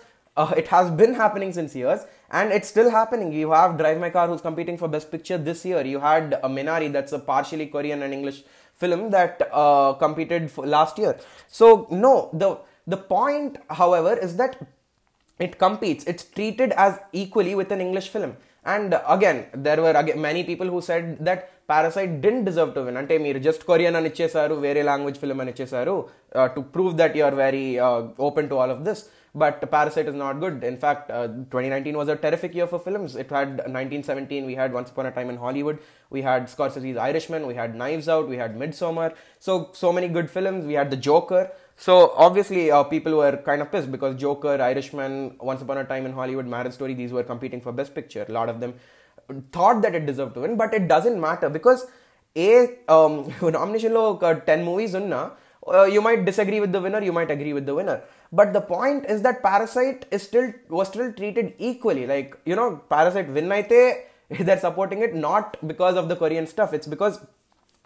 it 0.59 0.69
has 0.75 0.89
been 1.01 1.15
happening 1.21 1.55
since 1.59 1.75
years 1.81 2.05
and 2.31 2.51
it's 2.51 2.67
still 2.67 2.89
happening. 2.89 3.31
You 3.31 3.51
have 3.51 3.77
Drive 3.77 3.99
My 3.99 4.09
Car, 4.09 4.27
who's 4.27 4.41
competing 4.41 4.77
for 4.77 4.87
Best 4.87 5.11
Picture 5.11 5.37
this 5.39 5.59
year. 5.63 5.81
You 5.85 5.99
had 5.99 6.23
uh, 6.35 6.49
Minari, 6.49 6.91
that's 6.91 7.13
a 7.13 7.19
partially 7.19 7.67
Korean 7.67 8.01
and 8.01 8.13
English 8.13 8.39
film 8.77 9.01
that 9.11 9.35
uh, 9.53 9.93
competed 9.95 10.51
for 10.51 10.65
last 10.67 10.97
year. 10.97 11.13
So 11.49 11.87
no, 12.03 12.13
the 12.33 12.49
the 12.87 12.97
point, 13.13 13.53
however, 13.71 14.13
is 14.17 14.35
that 14.37 14.53
it 15.39 15.57
competes. 15.57 16.03
It's 16.05 16.25
treated 16.37 16.71
as 16.85 16.93
equally 17.13 17.55
with 17.55 17.71
an 17.71 17.81
English 17.81 18.09
film. 18.09 18.33
And 18.65 18.93
uh, 18.93 19.01
again, 19.07 19.39
there 19.67 19.81
were 19.81 19.91
again, 19.93 20.19
many 20.21 20.43
people 20.43 20.67
who 20.67 20.81
said 20.91 21.05
that 21.29 21.41
parasite 21.69 22.11
dent 22.23 22.43
deserve 22.47 22.71
to 22.73 22.81
win 22.87 22.97
అంటే 22.99 23.15
మీరు 23.23 23.39
just 23.45 23.63
Korean 23.69 23.95
అని 23.99 24.07
ఇచ్చేసారు 24.11 24.55
వేరే 24.65 24.81
language 24.89 25.15
film 25.21 25.39
అని 25.43 25.51
ఇచ్చేసారు 25.53 25.95
to 26.55 26.61
prove 26.75 26.91
that 26.99 27.15
you 27.19 27.23
are 27.29 27.37
very 27.39 27.63
open 28.27 28.49
to 28.51 28.57
all 28.61 28.73
of 28.75 28.83
this 28.87 29.01
But 29.34 29.70
Parasite 29.70 30.08
is 30.08 30.14
not 30.14 30.40
good. 30.40 30.64
In 30.64 30.76
fact, 30.76 31.10
uh, 31.10 31.28
2019 31.28 31.96
was 31.96 32.08
a 32.08 32.16
terrific 32.16 32.54
year 32.54 32.66
for 32.66 32.80
films. 32.80 33.14
It 33.14 33.30
had 33.30 33.48
uh, 33.48 33.70
1917, 33.70 34.44
we 34.44 34.56
had 34.56 34.72
Once 34.72 34.90
Upon 34.90 35.06
a 35.06 35.12
Time 35.12 35.30
in 35.30 35.36
Hollywood, 35.36 35.78
we 36.10 36.22
had 36.22 36.46
Scorsese's 36.46 36.96
Irishman, 36.96 37.46
we 37.46 37.54
had 37.54 37.76
Knives 37.76 38.08
Out, 38.08 38.28
we 38.28 38.36
had 38.36 38.56
Midsommar. 38.56 39.14
So, 39.38 39.70
so 39.72 39.92
many 39.92 40.08
good 40.08 40.28
films. 40.28 40.64
We 40.64 40.74
had 40.74 40.90
The 40.90 40.96
Joker. 40.96 41.52
So 41.76 42.12
obviously, 42.16 42.70
uh, 42.70 42.82
people 42.84 43.16
were 43.16 43.36
kind 43.36 43.62
of 43.62 43.70
pissed 43.70 43.90
because 43.92 44.16
Joker, 44.16 44.60
Irishman, 44.60 45.36
Once 45.40 45.62
Upon 45.62 45.78
a 45.78 45.84
Time 45.84 46.06
in 46.06 46.12
Hollywood, 46.12 46.46
Marriage 46.46 46.74
Story, 46.74 46.94
these 46.94 47.12
were 47.12 47.22
competing 47.22 47.60
for 47.60 47.72
Best 47.72 47.94
Picture. 47.94 48.26
A 48.28 48.32
lot 48.32 48.48
of 48.48 48.60
them 48.60 48.74
thought 49.52 49.80
that 49.82 49.94
it 49.94 50.06
deserved 50.06 50.34
to 50.34 50.40
win, 50.40 50.56
but 50.56 50.74
it 50.74 50.88
doesn't 50.88 51.20
matter 51.20 51.48
because 51.48 51.86
a 52.36 52.78
um, 52.88 53.32
nomination 53.42 53.94
lo 53.94 54.16
uh, 54.18 54.34
ten 54.34 54.64
movies 54.64 54.94
unna, 54.94 55.32
uh, 55.66 55.84
you 55.84 56.00
might 56.00 56.24
disagree 56.24 56.60
with 56.60 56.72
the 56.72 56.80
winner, 56.80 57.02
you 57.02 57.12
might 57.12 57.30
agree 57.30 57.52
with 57.52 57.66
the 57.66 57.74
winner. 57.74 58.02
But 58.32 58.52
the 58.52 58.60
point 58.60 59.06
is 59.08 59.22
that 59.22 59.42
Parasite 59.42 60.06
is 60.10 60.22
still 60.22 60.52
was 60.68 60.88
still 60.88 61.12
treated 61.12 61.54
equally. 61.58 62.06
Like 62.06 62.36
you 62.44 62.54
know, 62.54 62.80
Parasite 62.88 63.28
win 63.28 63.48
they're 64.30 64.60
supporting 64.60 65.00
it 65.00 65.14
not 65.14 65.56
because 65.66 65.96
of 65.96 66.08
the 66.08 66.16
Korean 66.16 66.46
stuff. 66.46 66.72
It's 66.72 66.86
because 66.86 67.20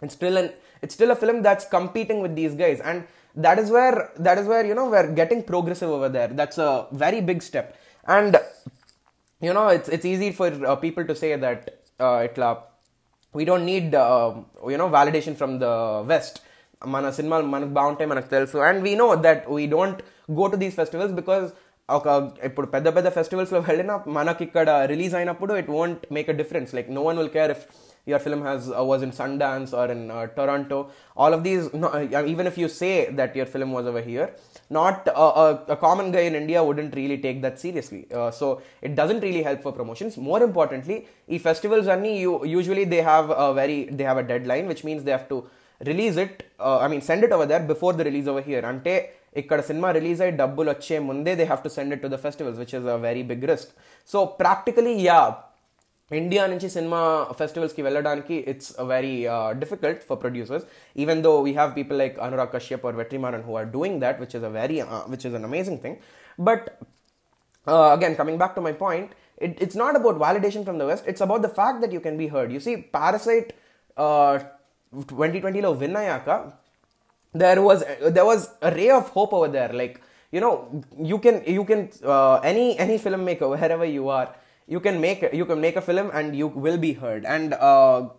it's 0.01 0.13
still 0.13 0.37
an 0.37 0.51
it's 0.81 0.93
still 0.93 1.11
a 1.11 1.15
film 1.15 1.41
that's 1.41 1.65
competing 1.65 2.21
with 2.21 2.35
these 2.35 2.53
guys, 2.53 2.79
and 2.79 3.07
that 3.35 3.57
is 3.57 3.71
where 3.71 4.11
that 4.17 4.37
is 4.37 4.47
where 4.47 4.65
you 4.65 4.75
know 4.75 4.89
we're 4.89 5.11
getting 5.11 5.41
progressive 5.43 5.89
over 5.89 6.09
there. 6.09 6.27
That's 6.27 6.57
a 6.57 6.87
very 6.91 7.21
big 7.21 7.41
step, 7.41 7.75
and 8.07 8.37
you 9.41 9.53
know 9.53 9.69
it's 9.69 9.89
it's 9.89 10.05
easy 10.05 10.31
for 10.31 10.47
uh, 10.65 10.75
people 10.75 11.05
to 11.05 11.15
say 11.15 11.35
that 11.35 11.81
uh, 11.99 12.27
itla 12.27 12.63
we 13.33 13.45
don't 13.45 13.65
need 13.65 13.95
uh, 13.95 14.33
you 14.67 14.77
know 14.77 14.89
validation 14.89 15.35
from 15.35 15.59
the 15.59 16.03
west 16.07 16.41
మన 16.94 17.10
సినిమాలు 17.18 17.48
మనకు 17.54 17.72
బాగుంటాయి 17.78 18.08
మనకు 18.12 18.28
తెలుసు 18.36 18.58
and 18.68 18.80
we 18.86 18.92
know 19.02 19.08
that 19.26 19.42
we 19.56 19.64
don't 19.76 20.00
go 20.38 20.46
to 20.52 20.58
these 20.62 20.76
festivals 20.80 21.14
because 21.20 21.46
ఒక 21.88 22.06
ఇప్పుడు 22.48 22.66
పెద్ద 22.74 22.88
పెద్ద 22.96 23.08
ఫెస్టివల్స్లో 23.18 23.60
వెళ్ళినా 23.68 23.94
మనకి 24.18 24.42
ఇక్కడ 24.48 24.70
రిలీజ్ 24.92 25.14
అయినప్పుడు 25.20 25.52
it 25.62 25.70
won't 25.78 26.02
make 26.16 26.28
a 26.34 26.36
difference 26.42 26.72
like 26.78 26.90
no 26.98 27.02
one 27.08 27.18
will 27.20 27.32
care 27.38 27.52
if 27.56 27.64
your 28.06 28.18
film 28.18 28.42
has 28.42 28.70
uh, 28.70 28.82
was 28.82 29.02
in 29.02 29.10
Sundance 29.12 29.72
or 29.72 29.90
in 29.90 30.10
uh, 30.10 30.26
Toronto. 30.28 30.90
All 31.16 31.32
of 31.32 31.44
these, 31.44 31.72
no, 31.74 31.88
uh, 31.88 32.24
even 32.26 32.46
if 32.46 32.56
you 32.56 32.68
say 32.68 33.10
that 33.10 33.36
your 33.36 33.46
film 33.46 33.72
was 33.72 33.86
over 33.86 34.00
here, 34.00 34.34
not 34.70 35.06
uh, 35.08 35.12
a, 35.68 35.72
a 35.72 35.76
common 35.76 36.10
guy 36.10 36.20
in 36.20 36.34
India 36.34 36.62
wouldn't 36.62 36.94
really 36.94 37.18
take 37.18 37.42
that 37.42 37.58
seriously. 37.58 38.06
Uh, 38.12 38.30
so 38.30 38.62
it 38.82 38.94
doesn't 38.94 39.20
really 39.20 39.42
help 39.42 39.62
for 39.62 39.72
promotions. 39.72 40.16
More 40.16 40.42
importantly, 40.42 41.06
e 41.28 41.38
festivals 41.38 41.88
only 41.88 42.18
you 42.18 42.44
usually 42.46 42.84
they 42.84 43.02
have 43.02 43.30
a 43.30 43.52
very 43.54 43.84
they 43.84 44.04
have 44.04 44.18
a 44.18 44.22
deadline, 44.22 44.66
which 44.66 44.84
means 44.84 45.04
they 45.04 45.12
have 45.12 45.28
to 45.28 45.46
release 45.84 46.16
it. 46.16 46.34
Uh, 46.58 46.78
I 46.78 46.88
mean, 46.88 47.00
send 47.00 47.24
it 47.24 47.32
over 47.32 47.46
there 47.46 47.60
before 47.72 47.92
the 47.92 48.04
release 48.08 48.28
over 48.32 48.42
here. 48.50 48.62
అంటే 48.72 48.94
ఇక్కడ 49.40 49.60
సినిమా 49.68 49.88
release 49.98 50.20
అయ్యి 50.24 50.34
డబ్బులు 50.40 50.68
వచ్చే 50.74 50.96
ముందే 51.10 51.32
they 51.40 51.44
have 51.50 51.62
to 51.66 51.70
send 51.76 51.92
it 51.96 52.02
to 52.04 52.08
the 52.14 52.18
festivals 52.24 52.58
which 52.62 52.74
is 52.78 52.88
a 52.96 52.98
very 53.06 53.22
big 53.30 53.44
risk 53.52 53.70
so 54.10 54.18
practically 54.42 54.94
yeah 55.08 55.20
India 56.10 56.44
నుంచి 56.52 56.68
సినిమా 56.76 57.00
ఫెస్టివల్స్కి 57.40 57.82
వెళ్ళడానికి 57.86 58.36
it's 58.52 58.70
very 58.92 59.14
difficult 59.62 60.00
for 60.08 60.18
producers 60.24 60.64
even 61.04 61.20
though 61.26 61.32
we 61.46 61.52
have 61.60 61.72
people 61.78 61.98
like 62.02 62.16
Anurag 62.26 62.52
Kashyap 62.56 62.86
or 62.90 62.96
Vetrimaaran 63.02 63.44
who 63.48 63.54
are 63.60 63.68
doing 63.76 63.98
that 64.06 64.18
which 64.24 64.36
is 64.40 64.46
a 64.50 64.52
very 64.60 64.78
which 65.12 65.26
is 65.30 65.36
an 65.40 65.46
amazing 65.50 65.80
thing 65.84 65.98
but 66.38 66.66
again 67.94 68.16
coming 68.22 68.40
back 68.42 68.56
to 68.58 68.64
my 68.68 68.74
point 68.86 69.12
it, 69.40 69.56
it's 69.60 69.74
not 69.74 69.96
about 69.96 70.16
validation 70.18 70.64
from 70.64 70.78
the 70.78 70.86
West. 70.86 71.04
It's 71.06 71.22
about 71.22 71.42
the 71.42 71.48
fact 71.50 71.80
that 71.82 71.92
you 71.92 72.00
can 72.00 72.16
be 72.16 72.26
heard. 72.28 72.52
You 72.52 72.60
see, 72.60 72.76
Parasite 72.96 73.54
uh, 73.96 74.38
2020 75.03 75.61
lo 75.61 75.73
win 75.73 75.93
ayaka, 75.93 76.53
there 77.33 77.61
was 77.61 77.83
there 78.09 78.25
was 78.25 78.49
a 78.61 78.71
ray 78.71 78.89
of 78.89 79.09
hope 79.09 79.33
over 79.33 79.47
there. 79.47 79.71
Like 79.73 80.01
you 80.31 80.39
know, 80.39 80.83
you 80.97 81.19
can 81.19 81.43
you 81.45 81.65
can 81.65 81.89
uh, 82.03 82.35
any 82.35 82.77
any 82.79 82.97
filmmaker 82.97 83.49
wherever 83.49 83.85
you 83.85 84.09
are, 84.09 84.33
you 84.67 84.79
can 84.79 84.99
make 85.01 85.27
you 85.33 85.45
can 85.45 85.61
make 85.61 85.75
a 85.75 85.81
film 85.81 86.11
and 86.13 86.35
you 86.35 86.47
will 86.47 86.77
be 86.77 86.93
heard. 86.93 87.25
And 87.25 87.53
uh, 87.53 88.09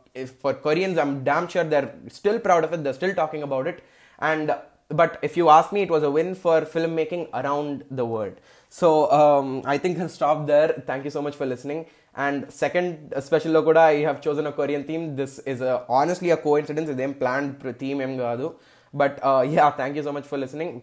for 0.41 0.55
Koreans, 0.55 0.99
I'm 0.99 1.25
damn 1.25 1.49
sure 1.49 1.65
they're 1.65 1.95
still 2.09 2.39
proud 2.39 2.65
of 2.65 2.73
it. 2.73 2.85
They're 2.85 2.95
still 2.95 3.15
talking 3.15 3.43
about 3.43 3.67
it. 3.67 3.83
And 4.19 4.55
but 4.89 5.19
if 5.23 5.37
you 5.37 5.49
ask 5.49 5.73
me, 5.73 5.83
it 5.83 5.91
was 5.91 6.03
a 6.03 6.11
win 6.11 6.35
for 6.35 6.63
filmmaking 6.63 7.29
around 7.35 7.85
the 7.91 8.05
world. 8.05 8.35
So 8.69 9.11
um, 9.11 9.63
I 9.65 9.79
think 9.79 9.99
I'll 9.99 10.09
stop 10.09 10.47
there. 10.47 10.85
Thank 10.87 11.05
you 11.05 11.11
so 11.11 11.23
much 11.23 11.35
for 11.35 11.47
listening. 11.47 11.87
And 12.17 12.51
second 12.51 13.13
uh, 13.15 13.21
kuda 13.21 13.77
I 13.77 13.95
have 13.97 14.21
chosen 14.21 14.47
a 14.47 14.53
Korean 14.53 14.85
theme. 14.85 15.17
This 15.17 15.39
is 15.41 15.61
a, 15.61 15.85
honestly 15.89 16.31
a 16.31 16.37
coincidence. 16.37 16.89
Pr- 16.89 17.71
theme 17.73 18.01
em 18.01 18.17
kaadu. 18.17 18.55
But 18.93 19.21
uh, 19.23 19.45
yeah, 19.49 19.71
thank 19.71 19.97
you 19.97 20.03
so 20.03 20.13
much 20.13 20.27
for 20.27 20.39
listening. 20.39 20.83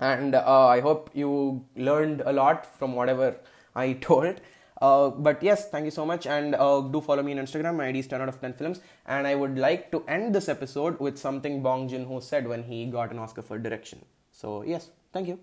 And 0.00 0.34
uh, 0.34 0.66
I 0.66 0.80
hope 0.80 1.10
you 1.14 1.64
learned 1.76 2.22
a 2.24 2.32
lot 2.32 2.66
from 2.78 2.94
whatever 2.94 3.36
I 3.74 3.92
told. 4.00 4.40
Uh, 4.80 5.08
but 5.08 5.42
yes, 5.42 5.70
thank 5.70 5.86
you 5.86 5.90
so 5.90 6.04
much, 6.04 6.26
and 6.26 6.54
uh, 6.54 6.80
do 6.82 7.00
follow 7.00 7.22
me 7.22 7.32
on 7.32 7.38
Instagram. 7.38 7.76
My 7.76 7.86
ID 7.86 8.00
is 8.00 8.06
10 8.08 8.20
out 8.20 8.28
of 8.28 8.38
10 8.42 8.52
films, 8.52 8.80
and 9.06 9.26
I 9.26 9.34
would 9.34 9.56
like 9.58 9.90
to 9.92 10.04
end 10.06 10.34
this 10.34 10.50
episode 10.50 11.00
with 11.00 11.16
something 11.16 11.62
Bong 11.62 11.88
Joon 11.88 12.04
Ho 12.04 12.20
said 12.20 12.46
when 12.46 12.62
he 12.62 12.84
got 12.84 13.10
an 13.10 13.18
Oscar 13.18 13.40
for 13.40 13.58
direction. 13.58 14.04
So 14.32 14.62
yes, 14.64 14.90
thank 15.14 15.28
you. 15.28 15.38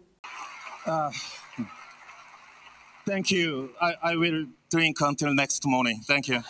Thank 3.07 3.31
you. 3.31 3.71
I 3.81 4.15
will 4.15 4.45
drink 4.73 4.99
until 5.01 5.35
next 5.35 5.67
morning. 5.67 5.99
Thank 6.03 6.27
you. 6.27 6.43